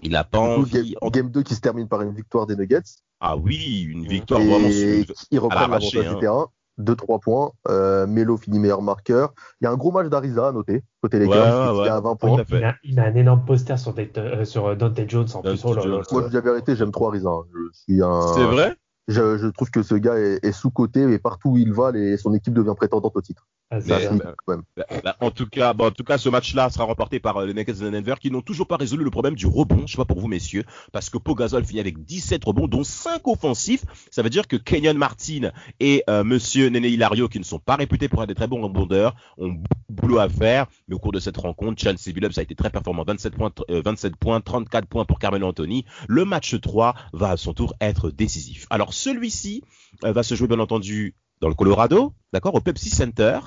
[0.04, 0.94] Il a pas Du coup, envie.
[1.00, 2.82] game, game 2 qui se termine par une victoire des Nuggets.
[3.20, 6.14] Ah oui, une victoire vraiment et sur- qui l'arraché, l'avantage hein.
[6.14, 6.46] du terrain.
[6.78, 7.52] 2-3 points.
[7.68, 9.32] Euh, Melo finit meilleur marqueur.
[9.60, 11.36] Il y a un gros match d'Ariza à noter, côté Lakers,
[11.68, 12.44] Ouais, qui ouais, est à 20 Tout points.
[12.50, 15.52] Il a, il a un énorme poster sur, Dayton- euh, sur Dante Jones en Dante
[15.52, 15.60] plus.
[15.64, 16.02] Oh Jones.
[16.10, 17.30] Moi, je dis la vérité, j'aime trop Ariza.
[17.54, 18.20] Je suis un.
[18.34, 18.76] C'est vrai?
[19.06, 22.16] Je, je trouve que ce gars est, est sous-coté et partout où il va, les-
[22.16, 23.46] son équipe devient prétendante au titre.
[23.70, 24.34] Ah, Mais, bah.
[24.76, 27.46] Bah, bah, en tout cas, bon, en tout cas, ce match-là sera remporté par euh,
[27.46, 29.86] les Nuggets de Denver qui n'ont toujours pas résolu le problème du rebond.
[29.86, 33.26] Je sais pas pour vous, messieurs, parce que Pogazol finit avec 17 rebonds, dont 5
[33.26, 33.84] offensifs.
[34.10, 35.50] Ça veut dire que Kenyon Martin
[35.80, 38.62] et euh, Monsieur Nene Hilario, qui ne sont pas réputés pour être des très bons
[38.62, 39.56] rebondeurs, ont
[39.88, 40.66] boulot à faire.
[40.88, 43.04] Mais au cours de cette rencontre, Chan Billups a été très performant.
[43.06, 45.84] 27 points, euh, 27 points, 34 points pour Carmelo Anthony.
[46.08, 48.66] Le match 3 va à son tour être décisif.
[48.70, 49.62] Alors celui-ci
[50.04, 53.38] euh, va se jouer bien entendu dans le Colorado, d'accord, au Pepsi Center.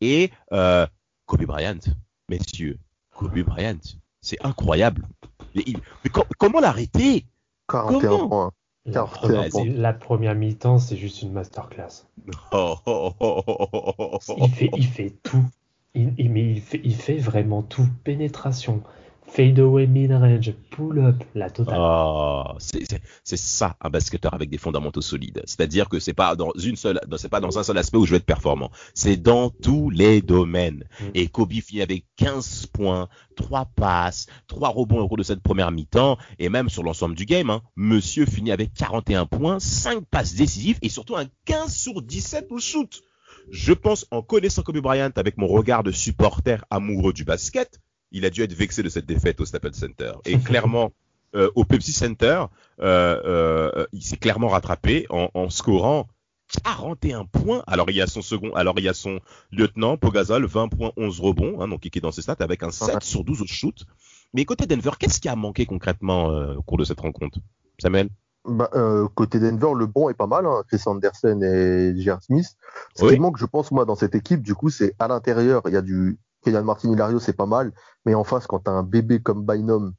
[0.00, 0.86] Et euh,
[1.26, 1.80] Kobe Bryant,
[2.28, 2.78] messieurs,
[3.12, 3.80] Kobe Bryant,
[4.20, 5.08] c'est incroyable.
[5.56, 7.26] Mais, il- mais co- comment l'arrêter?
[7.68, 8.28] 41 Comment?
[8.28, 8.52] points.
[8.86, 9.64] La 41 première- points.
[9.66, 12.06] la première mi-temps, c'est juste une masterclass.
[12.52, 14.18] Oh, oh, oh.
[14.38, 15.44] Il fait, il fait tout.
[15.96, 17.86] Il, il- mais il fait, il fait vraiment tout.
[18.04, 18.84] Pénétration,
[19.32, 21.76] fade away mid-range, pull-up, la totale.
[21.78, 25.42] Ah, c'est ça un basketteur avec des fondamentaux solides.
[25.46, 28.12] C'est-à-dire que c'est pas dans une seule, c'est pas dans un seul aspect où je
[28.12, 28.70] vais être performant.
[28.94, 30.84] C'est dans tous les domaines.
[31.00, 31.04] Mm.
[31.14, 35.70] Et Kobe finit avec 15 points, 3 passes, 3 rebonds au cours de cette première
[35.70, 37.50] mi-temps et même sur l'ensemble du game.
[37.50, 42.48] Hein, Monsieur finit avec 41 points, 5 passes décisives et surtout un 15 sur 17
[42.50, 43.02] au shoot.
[43.50, 47.80] Je pense, en connaissant Kobe Bryant avec mon regard de supporter amoureux du basket,
[48.12, 50.12] il a dû être vexé de cette défaite au Staples Center.
[50.24, 50.92] Et clairement,
[51.36, 52.44] euh, au Pepsi Center,
[52.80, 56.08] euh, euh, il s'est clairement rattrapé en, en scorant
[56.64, 57.62] 41 points.
[57.66, 59.20] Alors il y a son second, alors il y a son
[59.52, 62.70] lieutenant Pogazol, 20 points, 11 rebonds, hein, donc qui est dans ses stats avec un
[62.70, 62.94] 7 Ouais.
[63.00, 63.84] sur 12 au shoot.
[64.34, 67.38] Mais côté Denver, qu'est-ce qui a manqué concrètement euh, au cours de cette rencontre?
[67.80, 68.08] Samuel?
[68.44, 72.22] Bah, euh, côté Denver, le bon est pas mal, hein, Chris Anderson et J.R.
[72.22, 72.46] Smith.
[72.96, 73.14] Ce Oui.
[73.14, 75.76] qui manque, je pense, moi, dans cette équipe, du coup, c'est à l'intérieur, il y
[75.76, 77.72] a du Kenyan Martin Hilario, c'est pas mal,
[78.04, 79.92] mais en face, quand t'as un bébé comme Bynum,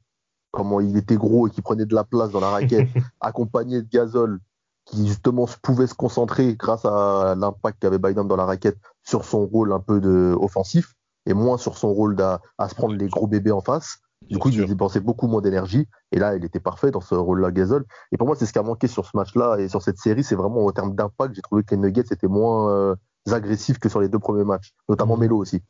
[0.50, 2.88] comment il était gros et qui prenait de la place dans la raquette,
[3.20, 4.40] accompagné de Gasol,
[4.84, 9.46] qui justement pouvait se concentrer grâce à l'impact qu'avait Bynum dans la raquette sur son
[9.46, 10.94] rôle un peu de offensif
[11.26, 13.98] et moins sur son rôle d'à à se prendre les gros bébés en face.
[14.28, 15.88] Du coup, il dépensait beaucoup moins d'énergie.
[16.12, 17.84] Et là, il était parfait dans ce rôle-là, Gasol.
[18.12, 20.22] Et pour moi, c'est ce qui a manqué sur ce match-là et sur cette série.
[20.22, 22.96] C'est vraiment en termes d'impact, j'ai trouvé que les Nuggets étaient moins euh,
[23.30, 25.62] agressifs que sur les deux premiers matchs, notamment Melo aussi.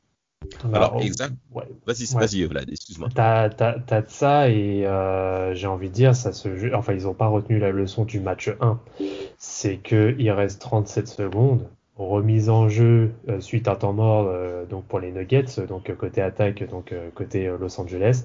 [0.72, 1.34] Alors, exact.
[1.54, 1.64] ouais.
[1.86, 2.20] Vas-y, Ouais.
[2.20, 3.08] vas-y, Vlad, excuse-moi.
[3.14, 6.92] T'as, t'as- t'as de ça et euh, j'ai envie de dire, ça se joue- enfin
[6.94, 8.78] ils n'ont pas retenu la leçon du match 1.
[9.38, 14.64] C'est que il reste 37 secondes, remise en jeu euh, suite à temps mort euh,
[14.66, 18.24] donc pour les Nuggets, donc côté attaque, donc côté Los Angeles.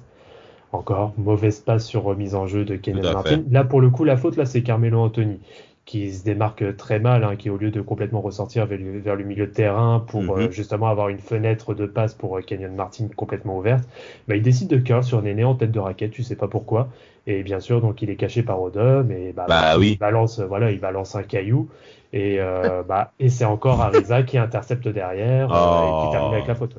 [0.70, 3.42] Encore mauvaise passe sur remise en jeu de à Martin.
[3.50, 5.40] Là pour le coup la faute là c'est Carmelo Anthony
[5.88, 9.16] qui se démarque très mal, hein, qui au lieu de complètement ressortir vers le, vers
[9.16, 10.38] le milieu de terrain pour Mhm.
[10.38, 13.88] euh, justement avoir une fenêtre de passe pour euh, Kenyon Martin complètement ouverte,
[14.28, 16.88] bah, il décide de curl sur Néné en tête de raquette, tu sais pas pourquoi.
[17.26, 19.98] Et bien sûr, donc il est caché par Odom et bah, Bah il oui.
[19.98, 21.68] balance, voilà, il balance un caillou
[22.12, 25.96] et euh, bah et c'est encore Ariza qui intercepte derrière euh, et Oh.
[25.96, 26.78] qui termine avec la faute.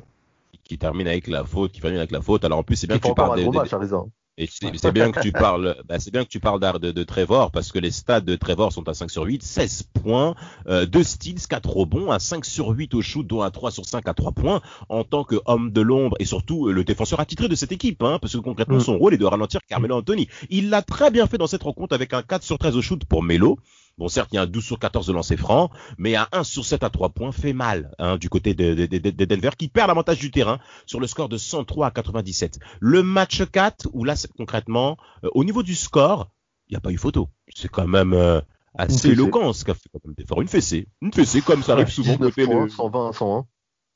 [0.64, 2.44] Qui termine avec la faute, qui termine avec la faute.
[2.44, 4.04] Alors en plus, c'est bien Il que tu parles des- gros des- match, Ariza.
[4.40, 7.02] Et c'est bien que tu parles, bah, c'est bien que tu parles d'art de, de
[7.04, 10.34] Trevor parce que les stats de Trevor sont à 5 sur 8, 16 points,
[10.66, 13.84] euh, 2 steals, 4 rebonds, un 5 sur 8 au shoot, dont un 3 sur
[13.84, 17.48] 5 à 3 points en tant qu'homme de l'ombre et surtout euh, le défenseur attitré
[17.48, 18.84] de cette équipe, hein, parce que concrètement Mm.
[18.84, 20.28] son rôle est de ralentir Carmelo Anthony.
[20.48, 23.04] Il l'a très bien fait dans cette rencontre avec un 4 sur 13 au shoot
[23.04, 23.58] pour Melo.
[24.00, 26.42] Bon, certes, il y a un 12 sur 14 de lancer franc, mais un 1
[26.42, 29.50] sur 7 à 3 points fait mal hein, du côté de, de- de- de Denver
[29.56, 32.58] qui perd l'avantage du terrain sur le score de 103 à 97.
[32.80, 36.30] Le match 4, où là, c'est concrètement, euh, au niveau du score,
[36.68, 37.28] il n'y a pas eu photo.
[37.54, 38.40] C'est quand même euh,
[38.74, 40.14] assez éloquent ce qu'a fait quand même.
[40.42, 40.88] Une fessée.
[41.02, 42.70] Une fessée, comme ça arrive souvent 19 côté points, le...
[42.70, 43.46] 120 101.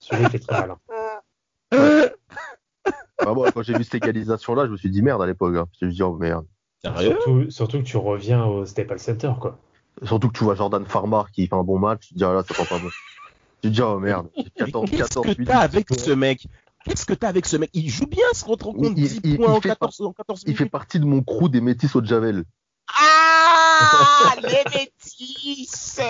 [0.01, 0.77] Celui était très malin.
[3.19, 5.55] Ah, moi, quand j'ai vu cette égalisation-là, je me suis dit merde à l'époque.
[5.57, 5.67] Hein.
[5.81, 6.45] Je me suis dit, oh merde.
[7.15, 9.59] Surtout, surtout que tu reviens au Staples Center quoi.
[10.05, 12.33] Surtout que tu vois Jordan Farmar qui fait un bon match, tu te dis, ah
[12.33, 12.89] là, ça sent pas bon.
[13.63, 14.29] Tu te dis, oh merde.
[14.37, 16.47] Mais 14, Qu'est-ce 14, que 8, t'as avec 10 ce mec?
[16.85, 17.71] Qu'est-ce que t'as avec ce mec?
[17.73, 20.13] Il joue bien, se rend compte Il- 10 il- points il en fait 14, en
[20.13, 20.73] 14 Il fait minutes.
[20.73, 22.45] partie de mon crew des métis au Javel.
[22.89, 26.01] Ah Les métis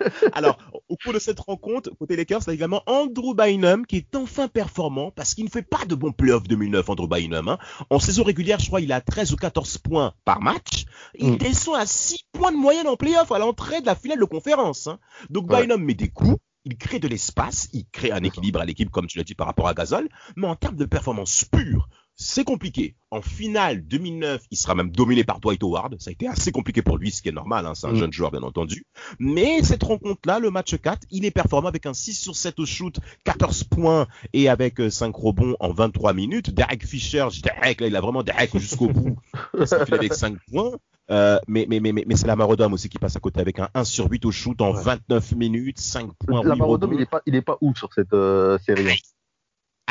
[0.32, 3.96] Alors, au cours de cette rencontre, côté Lakers, il y a également Andrew Bynum qui
[3.96, 7.48] est enfin performant parce qu'il ne fait pas de bons playoffs 2009, Andrew Bynum.
[7.48, 7.58] hein.
[7.90, 10.84] En saison régulière, je crois il a 13 ou 14 points par match.
[11.18, 11.36] Il Mm.
[11.38, 14.86] descend à 6 points de moyenne en playoff à l'entrée de la finale de conférence.
[14.86, 14.98] hein.
[15.30, 15.62] Donc Ouais.
[15.62, 16.36] Bynum met des coups.
[16.66, 19.46] Il crée de l'espace, il crée un équilibre à l'équipe, comme tu l'as dit par
[19.46, 22.94] rapport à Gasol, mais en termes de performance pure, c'est compliqué.
[23.10, 25.96] En finale 2009, il sera même dominé par Dwight Howard.
[26.00, 27.66] Ça a été assez compliqué pour lui, ce qui est normal.
[27.66, 27.96] hein, C'est un Mm.
[27.96, 28.84] jeune joueur, bien entendu.
[29.18, 32.66] Mais cette rencontre-là, le match 4, il est performant avec un 6 sur 7 au
[32.66, 36.50] shoot, 14 points et avec euh, 5 rebonds en 23 minutes.
[36.50, 39.16] Derek Fisher, je- Derek, là, il a vraiment Derek jusqu'au bout.
[39.56, 40.72] Qu'il fait avec 5 points.
[41.10, 43.58] Euh, mais mais, mais, mais, mais c'est la Marodome aussi qui passe à côté avec
[43.58, 44.82] un 1 sur 8 au shoot en Ouais.
[44.82, 46.42] 29 minutes, 5 points.
[46.44, 47.02] La Marodome, il rebonds.
[47.02, 48.88] est pas, il est pas ouf sur cette euh, série.
[48.90, 48.94] hein.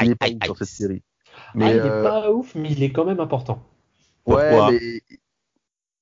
[0.02, 0.48] Il Aïe, est pas aïe, ouf aïe.
[0.48, 1.04] sur cette série.
[1.36, 3.64] Ah, Mais il est euh, pas ouf, mais il est quand même important.
[4.26, 5.02] ouais, Pourquoi mais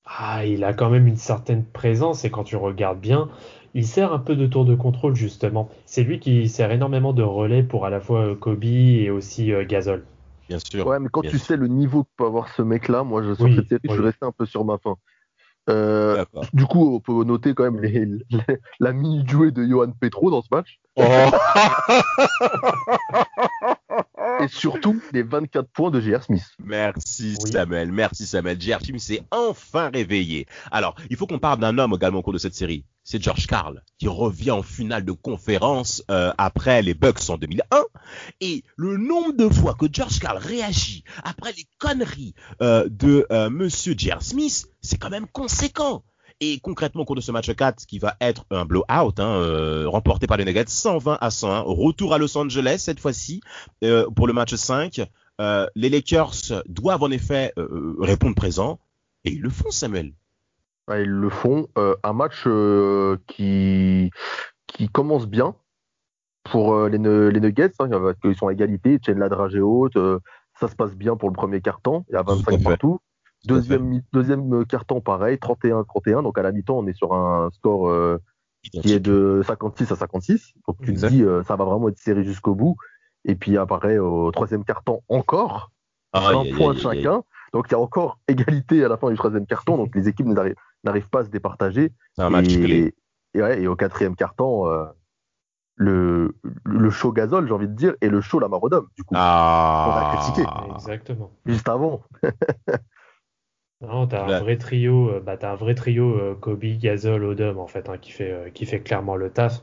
[0.04, 3.28] Ah, il a quand même une certaine présence et quand tu regardes bien,
[3.74, 5.68] il sert un peu de tour de contrôle justement.
[5.86, 9.52] C'est lui qui sert énormément de relais pour à la fois euh, Kobe et aussi
[9.52, 10.04] euh, Gasol.
[10.48, 10.86] Bien sûr.
[10.86, 11.46] Ouais, mais quand tu sûr.
[11.46, 13.90] sais le niveau que peut avoir ce mec-là, moi, je, sur Oui, cette série, je
[13.90, 14.06] suis oui.
[14.06, 14.96] resté un peu sur ma faim.
[15.70, 16.44] Euh, D'accord.
[16.52, 20.30] du coup, on peut noter quand même les- les- la minute jouée de Johan Petro
[20.30, 20.80] dans ce match.
[20.96, 21.02] Oh.
[24.42, 26.22] Et surtout, les 24 points de J.R.
[26.22, 26.44] Smith.
[26.58, 27.52] Merci Oui.
[27.52, 28.60] Samuel, merci Samuel.
[28.60, 28.80] J.R.
[28.82, 30.46] Smith s'est enfin réveillé.
[30.70, 32.84] Alors, il faut qu'on parle d'un homme également au cours de cette série.
[33.04, 37.82] C'est George Carl qui revient en finale de conférence euh, après les Bucks en 2001.
[38.40, 43.50] Et le nombre de fois que George Carl réagit après les conneries euh, de euh,
[43.50, 44.22] Monsieur J.R.
[44.22, 46.04] Smith, c'est quand même conséquent.
[46.44, 49.88] Et concrètement, au cours de ce match 4, qui va être un blowout, hein, euh,
[49.88, 53.40] remporté par les Nuggets 120 à 101, retour à Los Angeles cette fois-ci
[53.84, 55.08] euh, pour le match 5.
[55.40, 57.52] Euh, les Lakers doivent en effet
[58.00, 58.80] répondre présent
[59.24, 60.14] et ils le font, Samuel.
[60.88, 61.68] Ouais, ils le font.
[61.76, 62.48] Un match
[63.28, 64.10] qui,
[64.66, 65.54] qui commence bien
[66.42, 69.96] pour les, Nuggets, hein, parce qu'ils sont à égalité, ils tiennent la dragée haute,
[70.58, 72.64] ça se passe bien pour le premier quart-temps, il y a Tout à 25 fait.
[72.64, 72.98] partout.
[73.46, 78.18] Deuxième, deuxième quart-temps, pareil, 31-31, donc à la mi-temps, on est sur un score euh,
[78.62, 80.54] qui est de 56 à 56.
[80.68, 81.08] Donc tu Exact.
[81.08, 82.76] te dis, euh, ça va vraiment être serré jusqu'au bout.
[83.24, 85.70] Et puis apparaît au troisième quart-temps encore,
[86.12, 86.78] aïe, aïe, aïe.
[86.78, 87.22] chacun.
[87.52, 90.26] Donc il y a encore égalité à la fin du troisième quart-temps, donc les équipes
[90.26, 91.92] n'arrivent pas à se départager.
[92.14, 92.94] C'est un match et, clé.
[93.34, 94.14] et ouais, et au quatrième
[94.66, 94.86] euh,
[95.76, 99.88] le, le show Gasol, j'ai envie de dire, et le show Lamarodome, du coup, Ah.
[99.88, 100.48] On a critiqué.
[100.74, 101.30] Exactement.
[101.46, 102.02] juste avant.
[103.82, 104.36] Non, t'as Là.
[104.36, 107.88] un vrai trio, euh, bah, t'as un vrai trio euh, Kobe, Gasol, Odom en fait,
[107.88, 109.60] hein, qui fait, euh, qui fait clairement le taf.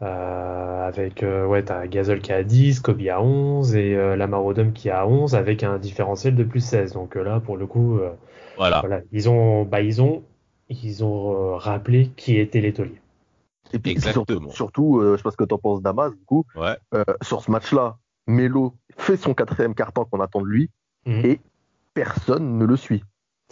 [0.00, 4.44] Euh, avec, euh, ouais, t'as Gasol qui a 10, Kobe à 11 et euh, Lamar
[4.44, 6.94] Odom qui a 11 avec un différentiel de plus 16.
[6.94, 8.10] Donc euh, là, pour le coup, euh,
[8.56, 8.80] Voilà.
[8.80, 10.24] voilà, ils ont, bah, ils ont,
[10.70, 13.00] ils ont euh, rappelé qui étaient les tauliers.
[13.74, 14.50] Et puis Exactement.
[14.50, 16.76] surtout, surtout euh, je sais pas ce que tu en penses, Damas, du coup, Ouais.
[16.94, 20.70] euh, sur ce match-là, Melo fait son quatrième quart-temps qu'on attend de lui,
[21.06, 21.24] Mhm.
[21.26, 21.40] Et-
[21.94, 23.04] personne ne le suit.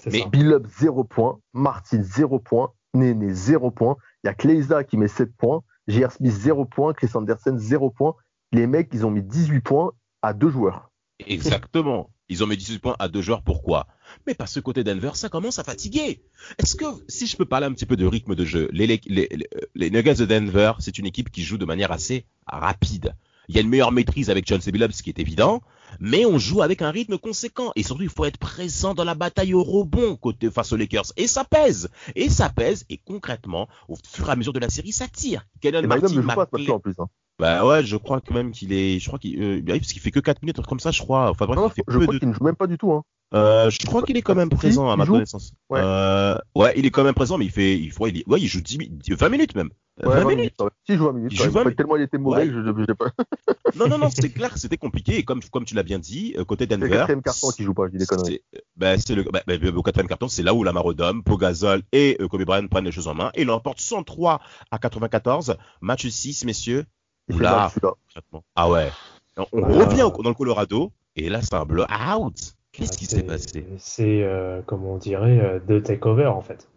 [0.07, 0.27] Mais-.
[0.31, 5.09] Billup 0 points, Martin 0 points, Néné 0 points, il y a Kleiza qui met
[5.09, 6.13] 7 points, J.R.
[6.13, 8.15] Smith 0 points, Chris Anderson 0 points.
[8.53, 10.91] Les mecs, ils ont mis 18 points à deux joueurs.
[11.27, 12.11] Exactement.
[12.29, 13.43] Ils ont mis 18 points à deux joueurs.
[13.43, 13.87] Pourquoi?
[14.27, 16.23] Mais parce que côté Denver, ça commence à fatiguer.
[16.59, 19.01] Est-ce que, si je peux parler un petit peu de rythme de jeu, les, les,
[19.07, 19.29] les,
[19.75, 23.15] les Nuggets de Denver, c'est une équipe qui joue de manière assez rapide.
[23.49, 25.61] Il y a une meilleure maîtrise avec John Billups, ce qui est évident,
[25.99, 27.73] mais on joue avec un rythme conséquent.
[27.77, 31.07] Et surtout, il faut être présent dans la bataille au rebond côté face aux Lakers.
[31.17, 31.89] Et ça pèse.
[32.15, 32.85] Et ça pèse.
[32.91, 35.45] Et concrètement, au fur et à mesure de la série, ça tire.
[35.61, 36.95] Kenan Martin, ne joue pas ce en plus.
[36.99, 37.09] hein.
[37.39, 40.11] Bah ouais, je crois que même qu'il est, je crois qu'il, euh, parce qu'il fait
[40.11, 41.31] que 4 minutes, comme ça, je crois.
[41.31, 42.67] Enfin bref, Non, non, il fait je peu crois de qu'il ne joue même pas
[42.67, 42.93] du tout.
[42.93, 43.03] Hein.
[43.35, 45.53] Euh, je crois qu'il est quand même Si, présent à ma connaissance.
[45.69, 45.81] Ouais.
[45.83, 48.47] Euh, ouais, il est quand même présent, mais il fait, il, faut- il, ouais, il
[48.49, 49.71] joue 10 minutes, 20 minutes même.
[50.03, 50.39] Euh, Ouais, 20 20 minutes.
[50.39, 50.61] minutes.
[50.63, 50.71] ouais.
[50.87, 51.33] Si, il joue 20 minutes.
[51.35, 51.45] Il ouais.
[51.47, 52.49] joue 20 Pas Tellement il était mauvais Ouais.
[52.49, 53.11] que je je- j'ai pas.
[53.77, 55.17] Non, non, non, c'est clair c'était compliqué.
[55.19, 56.97] Et comme, comme tu l'as bien dit, euh, côté C'est le Denver.
[56.97, 58.41] quatrième carton qui joue pas, je dis des conneries.
[58.53, 59.43] c'est- bah, c'est le, bah,
[59.77, 62.93] au quatrième carton, c'est là où la Marodome, Pogazol et euh, Kobe Bryant prennent les
[62.93, 64.41] choses en main et l'emportent 103
[64.73, 65.57] à 94.
[65.83, 66.85] Match 6, messieurs.
[67.29, 67.71] Celui-là.
[67.81, 68.43] Concrètement.
[68.57, 68.91] Ah ouais.
[69.37, 72.33] On, on revient au- dans le Colorado et là, c'est un blowout.
[72.81, 73.67] Qu'est-ce Ah, qui c'est- s'est passé?
[73.79, 76.69] C'est, euh, comme on dirait, euh, de takeover en fait.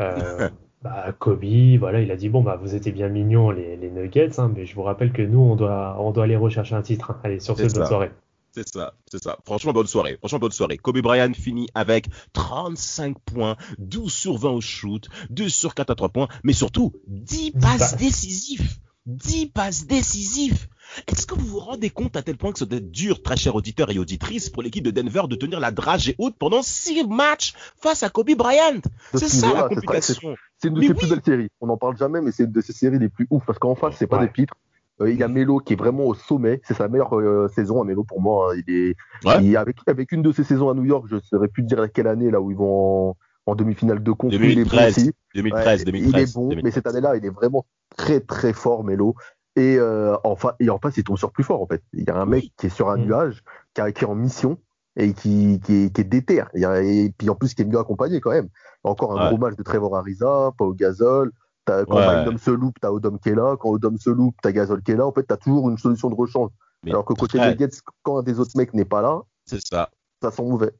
[0.00, 0.48] Euh,
[0.82, 1.44] bah, Kobe,
[1.78, 4.66] voilà, il a dit bon bah vous étiez bien mignons les, les Nuggets, hein, mais
[4.66, 7.10] je vous rappelle que nous on doit on doit aller rechercher un titre.
[7.12, 7.20] hein.
[7.22, 8.10] Allez sur ce bonne soirée.
[8.52, 9.38] C'est ça, c'est ça.
[9.44, 10.16] Franchement, bonne soirée.
[10.18, 10.76] Franchement, bonne soirée.
[10.76, 15.94] Kobe Bryant finit avec 35 points, 12 sur 20 au shoot, 2 sur 4 à
[15.94, 17.96] 3 points, mais surtout 10 passes passes.
[17.96, 18.78] décisives.
[19.10, 20.66] 10 passes décisives.
[21.06, 23.36] Est-ce que vous vous rendez compte à tel point que ça doit être dur, très
[23.36, 27.04] chers auditeurs et auditrices, pour l'équipe de Denver de tenir la dragée haute pendant 6
[27.06, 28.80] matchs face à Kobe Bryant?
[29.12, 30.34] C'est ce ça la complication.
[30.58, 30.98] C'est une de Mais ses oui.
[30.98, 31.48] plus belles séries.
[31.60, 33.74] On n'en parle jamais, mais c'est une de ses séries les plus ouf parce qu'en
[33.76, 34.26] face, c'est pas Ouais.
[34.26, 34.54] des pitres.
[35.00, 36.60] Euh, il y a Melo qui est vraiment au sommet.
[36.64, 38.52] C'est sa meilleure euh, saison à Melo pour moi.
[38.52, 38.62] hein.
[38.66, 39.42] Il est Ouais.
[39.44, 41.90] il- avec, avec une de ses saisons à New York, je ne saurais plus dire
[41.92, 44.32] quelle année là où ils vont en, en demi-finale de conf.
[44.32, 45.12] Il est bon 2013, aussi.
[45.34, 46.12] 2013, Ouais, 2013.
[46.14, 46.64] Il est bon, 2013.
[46.64, 49.14] mais cette année-là, il est vraiment très très fort, Melo.
[49.56, 51.82] Et, euh, en fa- et en face, il tombe sur plus fort en fait.
[51.92, 52.52] Il y a un mec Oui.
[52.56, 53.04] qui est sur un Mm.
[53.04, 53.42] nuage,
[53.74, 54.58] qui, a- qui est en mission
[54.96, 56.42] et qui, qui, est, qui est déter.
[56.54, 58.48] Il y a- et puis en plus, qui est mieux accompagné quand même.
[58.84, 59.28] Encore un Ouais.
[59.30, 61.32] gros match de Trevor Ariza, pas au Gazol.
[61.64, 62.06] T'as- Quand Ouais.
[62.06, 63.56] Magnum se loupe, t'as Odom qui est là.
[63.58, 65.06] Quand Odom se loupe, t'as Gazol qui est là.
[65.06, 66.50] En fait, t'as toujours une solution de rechange.
[66.84, 67.68] Mais Alors que côté Nuggets,
[68.02, 69.90] quand un des autres mecs n'est pas là, C'est ça.
[70.22, 70.70] ça sent mauvais.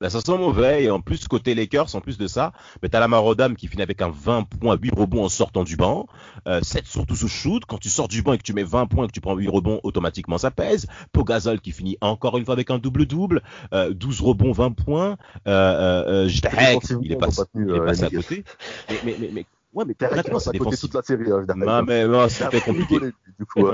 [0.00, 0.84] Là, ça sent mauvais.
[0.84, 2.52] Et en plus, côté Lakers, en plus de ça,
[2.82, 5.76] mais t'as la Marodam qui finit avec un 20 points, 8 rebonds en sortant du
[5.76, 6.06] banc.
[6.48, 7.64] Euh, 7 surtout sous shoot.
[7.66, 9.36] Quand tu sors du banc et que tu mets 20 points et que tu prends
[9.36, 10.86] 8 rebonds, automatiquement ça pèse.
[11.12, 13.42] Pogazol qui finit encore une fois avec un double-double.
[13.72, 15.16] Euh, 12 rebonds, 20 points.
[15.46, 18.44] Euh, euh, Jdarek, il est passé, il est passé à côté.
[18.88, 20.80] Mais, mais, mais, mais ouais, mais concrètement, c'est défensif.
[20.80, 21.30] toute la série.
[21.30, 22.98] Hein, non, mais non, c'était compliqué.
[23.38, 23.66] Du coup,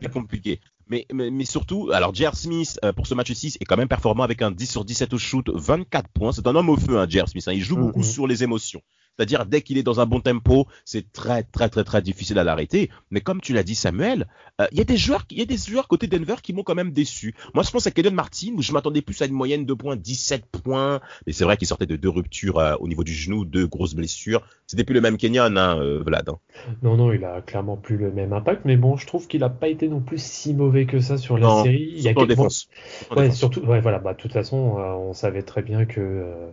[0.00, 0.60] c'est compliqué.
[0.88, 2.36] Mais, mais, mais, surtout, alors J.R.
[2.36, 5.12] Smith euh, pour ce match 6 est quand même performant avec un 10 sur 17
[5.14, 6.32] au shoot, 24 points.
[6.32, 7.28] C'est un homme au feu, hein, J.R.
[7.28, 7.44] Smith.
[7.48, 7.52] Hein.
[7.52, 8.80] Il joue beaucoup sur les émotions.
[9.16, 12.44] C'est-à-dire, dès qu'il est dans un bon tempo, c'est très, très, très, très difficile à
[12.44, 12.90] l'arrêter.
[13.10, 14.26] Mais comme tu l'as dit, Samuel,
[14.60, 16.62] euh, il y a des joueurs, il y a des joueurs côté Denver qui m'ont
[16.62, 17.34] quand même déçu.
[17.54, 19.96] Moi, je pense à Kevin Martin, où je m'attendais plus à une moyenne de points,
[19.96, 21.00] 17 points.
[21.26, 23.94] Mais c'est vrai qu'il sortait de deux ruptures euh, au niveau du genou, deux grosses
[23.94, 24.46] blessures.
[24.66, 26.28] C'était plus le même Kenyan, hein, euh, Vlad.
[26.28, 26.38] Hein.
[26.82, 28.62] Non, non, il a clairement plus le même impact.
[28.64, 31.38] Mais bon, je trouve qu'il n'a pas été non plus si mauvais que ça sur
[31.38, 31.92] la série.
[31.96, 32.28] Il y a quelques...
[32.28, 32.68] défense.
[33.16, 33.98] Ouais, surtout, ouais, voilà.
[33.98, 36.50] Bah, de toute façon, on savait très bien que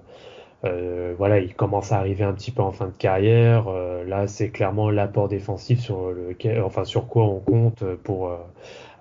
[0.65, 3.67] euh, voilà, il commence à arriver un petit peu en fin de carrière.
[3.67, 8.38] Euh, là, c'est clairement l'apport défensif sur lequel, enfin sur quoi on compte pour euh,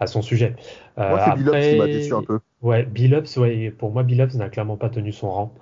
[0.01, 0.57] à son sujet.
[0.97, 2.41] moi, c'est Billups qui m'a déçu un peu.
[2.63, 5.55] Ouais, Billups, ouais, pour moi, Billups n'a clairement pas tenu son rang.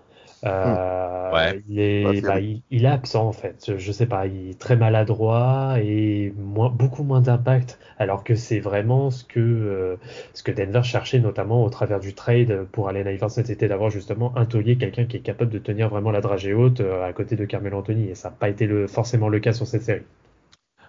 [0.45, 1.63] Euh, ouais.
[1.69, 3.77] il, est, bah, il, il, est absent en fait.
[3.77, 7.79] Je sais pas, il est très maladroit et moins, beaucoup moins d'impact.
[7.99, 9.97] Alors que c'est vraiment ce que euh,
[10.33, 14.37] ce que Denver cherchait notamment au travers du trade pour Allen Iverson, c'était d'avoir justement
[14.37, 17.37] un taulier, quelqu'un qui est capable de tenir vraiment la dragée haute euh, à côté
[17.37, 18.09] de Carmelo Anthony.
[18.09, 20.05] Et ça n'a pas été le, forcément le cas sur cette série.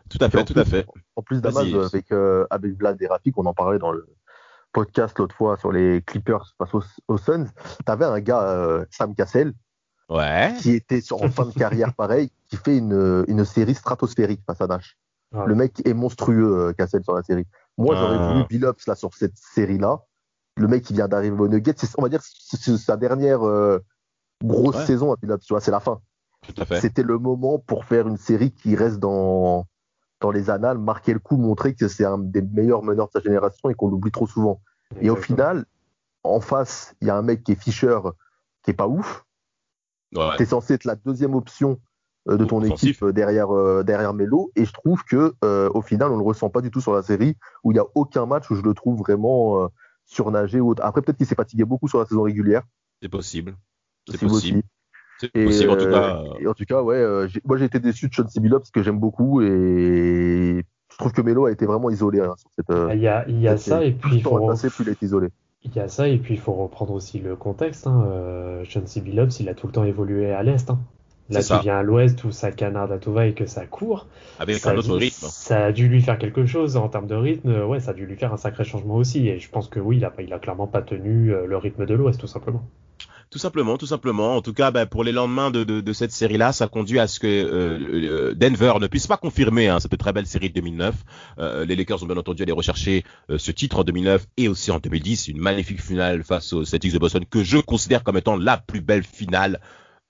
[0.09, 0.85] Tout à fait, tout à fait.
[1.15, 2.11] En plus, Damas, avec,
[2.49, 4.05] avec Vlad et Rafik, on en parlait dans le,
[4.71, 6.69] podcast l'autre fois sur les Clippers face
[7.07, 7.47] aux, Suns,
[7.85, 9.53] tu avais un gars, euh, Sam Cassell,
[10.09, 10.53] ouais.
[10.59, 14.67] qui était en fin de carrière pareil, qui fait une, une série stratosphérique face à
[14.67, 14.97] Nash.
[15.33, 17.47] Le mec est monstrueux, euh, Cassell, sur la série.
[17.77, 18.33] Moi, j'aurais ah.
[18.33, 20.01] voulu Bill Ups là, sur cette série-là.
[20.57, 23.79] Le mec qui vient d'arriver au Nuggets, on va dire c'est sa dernière euh,
[24.43, 26.01] grosse saison à Bill Ups, tu vois, c'est la fin.
[26.81, 29.67] C'était le moment pour faire une série qui reste dans,
[30.21, 33.19] dans les annales, marquer le coup, montrer que c'est un des meilleurs meneurs de sa
[33.19, 34.61] génération et qu'on l'oublie trop souvent.
[35.01, 35.65] Et au final,
[36.23, 37.99] en face, il y a un mec qui est Fischer,
[38.63, 39.25] qui est pas ouf.
[40.13, 40.35] Ouais.
[40.39, 41.79] es censé être la deuxième option
[42.29, 44.51] euh, de ton équipe euh, derrière, euh, derrière Melo.
[44.55, 47.37] Et je trouve que au final, on le ressent pas du tout sur la série,
[47.63, 49.69] où il y a aucun match où je le trouve vraiment
[50.05, 50.59] surnagé.
[50.81, 52.63] Après, peut-être qu'il s'est fatigué beaucoup sur la saison régulière.
[53.01, 53.55] C'est possible.
[54.07, 54.61] C'est possible.
[55.33, 56.23] Et, en tout cas.
[56.41, 58.83] Euh, en tout cas, ouais, euh, moi j'ai été déçu de Sean Sibilla parce que
[58.83, 62.69] j'aime beaucoup et je trouve que Melo a été vraiment isolé hein, sur cette.
[62.69, 64.45] Euh, il y a, il y a ça et puis il faut.
[64.47, 65.29] Passé, plus il est isolé.
[65.63, 67.87] Il y a ça et puis il faut reprendre aussi le contexte.
[67.87, 68.05] Hein.
[68.07, 70.69] Euh, Sean Billups, il a tout le temps évolué à l'est.
[70.69, 70.79] Hein.
[71.29, 74.07] Là, tu viens à l'ouest où ça canarde à tout va et que ça court.
[74.37, 75.27] Avec ça un autre rythme.
[75.29, 77.63] Ça a dû lui faire quelque chose en termes de rythme.
[77.63, 79.29] Ouais, ça a dû lui faire un sacré changement aussi.
[79.29, 81.93] Et je pense que oui, il a, il a clairement pas tenu le rythme de
[81.93, 82.63] l'ouest, tout simplement.
[83.31, 84.35] Tout simplement, tout simplement.
[84.35, 87.07] En tout cas, ben, pour les lendemains de, de, de cette série-là, ça conduit à
[87.07, 90.55] ce que euh, euh, Denver ne puisse pas confirmer hein, cette très belle série de
[90.55, 90.95] 2009.
[91.39, 94.69] Euh, les Lakers ont bien entendu allé rechercher euh, ce titre en 2009 et aussi
[94.69, 98.35] en 2010, une magnifique finale face aux Celtics de Boston que je considère comme étant
[98.35, 99.61] la plus belle finale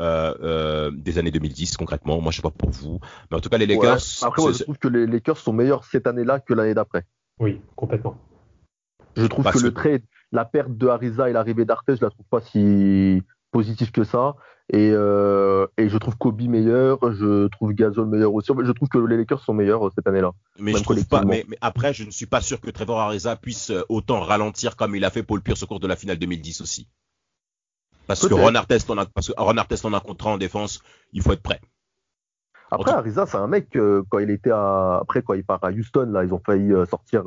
[0.02, 2.20] euh, des années 2010 concrètement.
[2.22, 4.00] Moi, je sais pas pour vous, mais en tout cas, les Lakers.
[4.24, 7.06] Après, moi, je trouve que les Lakers sont meilleurs cette année-là que l'année d'après.
[7.40, 8.18] Oui, complètement.
[9.16, 12.26] Je trouve que, le trade, la perte de Ariza et l'arrivée d'Arthez, je la trouve
[12.30, 14.36] pas si positive que ça.
[14.74, 18.52] Et, euh, et, je trouve Kobe meilleur, je trouve Gasol meilleur aussi.
[18.64, 20.32] Je trouve que les Lakers sont meilleurs euh, cette année-là.
[20.60, 21.26] Mais je trouve pas.
[21.26, 24.96] Mais, après, je ne suis pas sûr que Trevor Ariza puisse euh, autant ralentir comme
[24.96, 26.88] il a fait Paul Pierce au cours de la finale 2010 aussi.
[28.08, 30.82] Parce que Ron Artest en a, parce que Ron Artest en a contrat en défense,
[31.12, 31.60] il faut être prêt.
[32.70, 33.78] Après, Ariza, c'est un mec
[34.10, 37.24] quand il était à, après quand il part à Houston, là, ils ont failli sortir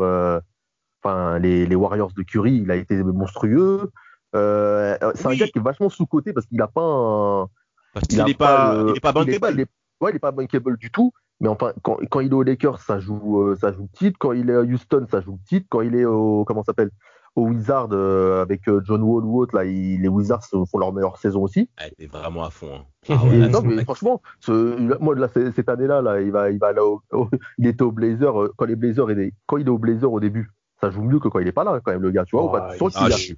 [1.05, 3.91] enfin les, Warriors de Curry, il a été monstrueux.
[4.35, 7.49] Euh, c'est un gars qui est vachement sous-côté parce qu'il n'a pas un.
[7.93, 9.47] Parce qu'il n'est pas, il est pas bankable.
[9.53, 9.67] Il
[10.01, 11.13] ouais, il est pas bankable du tout.
[11.41, 14.17] Mais enfin, quand, quand il est aux Lakers, ça joue, euh, ça joue titre.
[14.19, 15.67] Quand il est à Houston, ça joue titre.
[15.69, 16.91] Quand il est au, comment s'appelle,
[17.37, 21.43] au Wizard euh, avec John Wall ou autre, là, les Wizards font leur meilleure saison
[21.43, 21.69] aussi.
[21.77, 22.71] Ah, il est vraiment à fond.
[22.75, 22.85] Hein.
[23.09, 24.53] Ah non, mais franchement, ce,
[25.01, 26.83] moi, là, cette année-là, là, il va, il va là,
[27.59, 29.07] il était au Blazer quand les Blazers,
[29.47, 31.65] quand il est au Blazer au début, ça joue mieux que quand il est pas
[31.65, 32.45] là, quand même, le gars, tu vois.
[32.45, 33.37] Oh, ah, je, suis,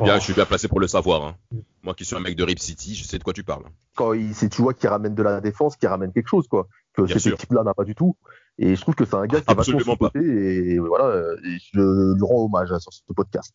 [0.00, 1.24] bien, je suis bien placé pour le savoir.
[1.24, 1.36] Hein.
[1.82, 3.64] Moi qui suis un mec de Rip City, je sais de quoi tu parles.
[3.96, 6.68] Quand il, tu vois qu'il ramène de la défense, qu'il ramène quelque chose, quoi.
[6.92, 8.16] Que cette équipe-là n'a pas du tout.
[8.58, 10.10] Et je trouve que c'est un gars qui est vachement pas.
[10.16, 11.36] Et voilà,
[11.72, 13.54] je lui rends hommage sur ce podcast.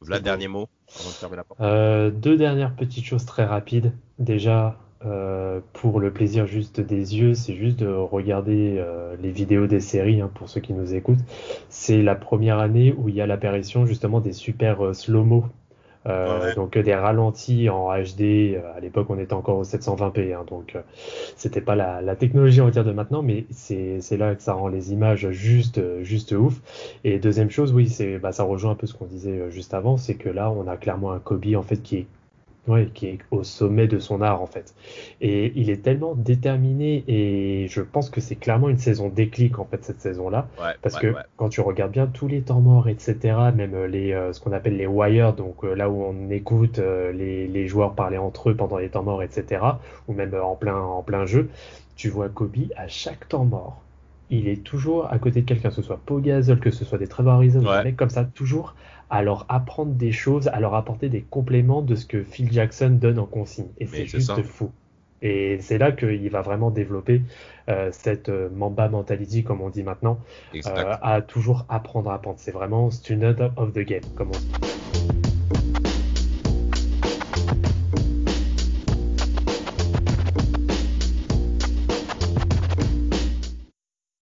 [0.00, 0.68] voilà, dernier mot
[0.98, 1.60] avant de fermer la porte.
[1.60, 3.92] Euh, deux dernières petites choses très rapides.
[4.18, 9.66] Déjà, euh, pour le plaisir juste des yeux, c'est juste de regarder euh, les vidéos
[9.66, 11.24] des séries hein, pour ceux qui nous écoutent.
[11.68, 15.44] C'est la première année où il y a l'apparition justement des super euh, slow-mo
[16.06, 18.56] Euh, donc des ralentis en HD.
[18.76, 20.76] À l'époque, on était encore au 720p, hein, donc
[21.36, 24.54] c'était pas la, la, technologie on va dire de maintenant, mais c'est là que ça
[24.54, 26.60] rend les images juste juste ouf.
[27.02, 29.96] Et deuxième chose, oui, c'est bah, ça rejoint un peu ce qu'on disait juste avant,
[29.96, 32.06] c'est que là, on a clairement un Kobe en fait qui est
[32.94, 34.74] Qui est au sommet de son art en fait.
[35.20, 39.64] Et il est tellement déterminé et je pense que c'est clairement une saison déclic en
[39.64, 40.48] fait cette saison-là.
[40.82, 44.40] parce que quand tu regardes bien tous les temps morts, etc., même les, euh, ce
[44.40, 48.18] qu'on appelle les wires, donc euh, là où on écoute euh, les, les, joueurs parler
[48.18, 49.62] entre eux pendant les temps morts, etc.,
[50.08, 51.48] ou même en plein, en plein jeu,
[51.96, 53.82] tu vois Kobe à chaque temps mort.
[54.28, 57.06] Il est toujours à côté de quelqu'un, que ce soit Pogazol, que ce soit des
[57.06, 58.74] Trevor Ariza, des mecs comme ça, toujours
[59.10, 62.90] à leur apprendre des choses, à leur apporter des compléments de ce que Phil Jackson
[62.90, 63.68] donne en consigne.
[63.78, 64.70] Et c'est juste fou.
[65.22, 67.22] Et c'est là qu'il va vraiment développer
[67.68, 70.20] euh, cette euh, Mamba mentality, comme on dit maintenant,
[70.54, 72.38] euh, à toujours apprendre à apprendre.
[72.38, 75.05] C'est vraiment student of the game, comme on dit.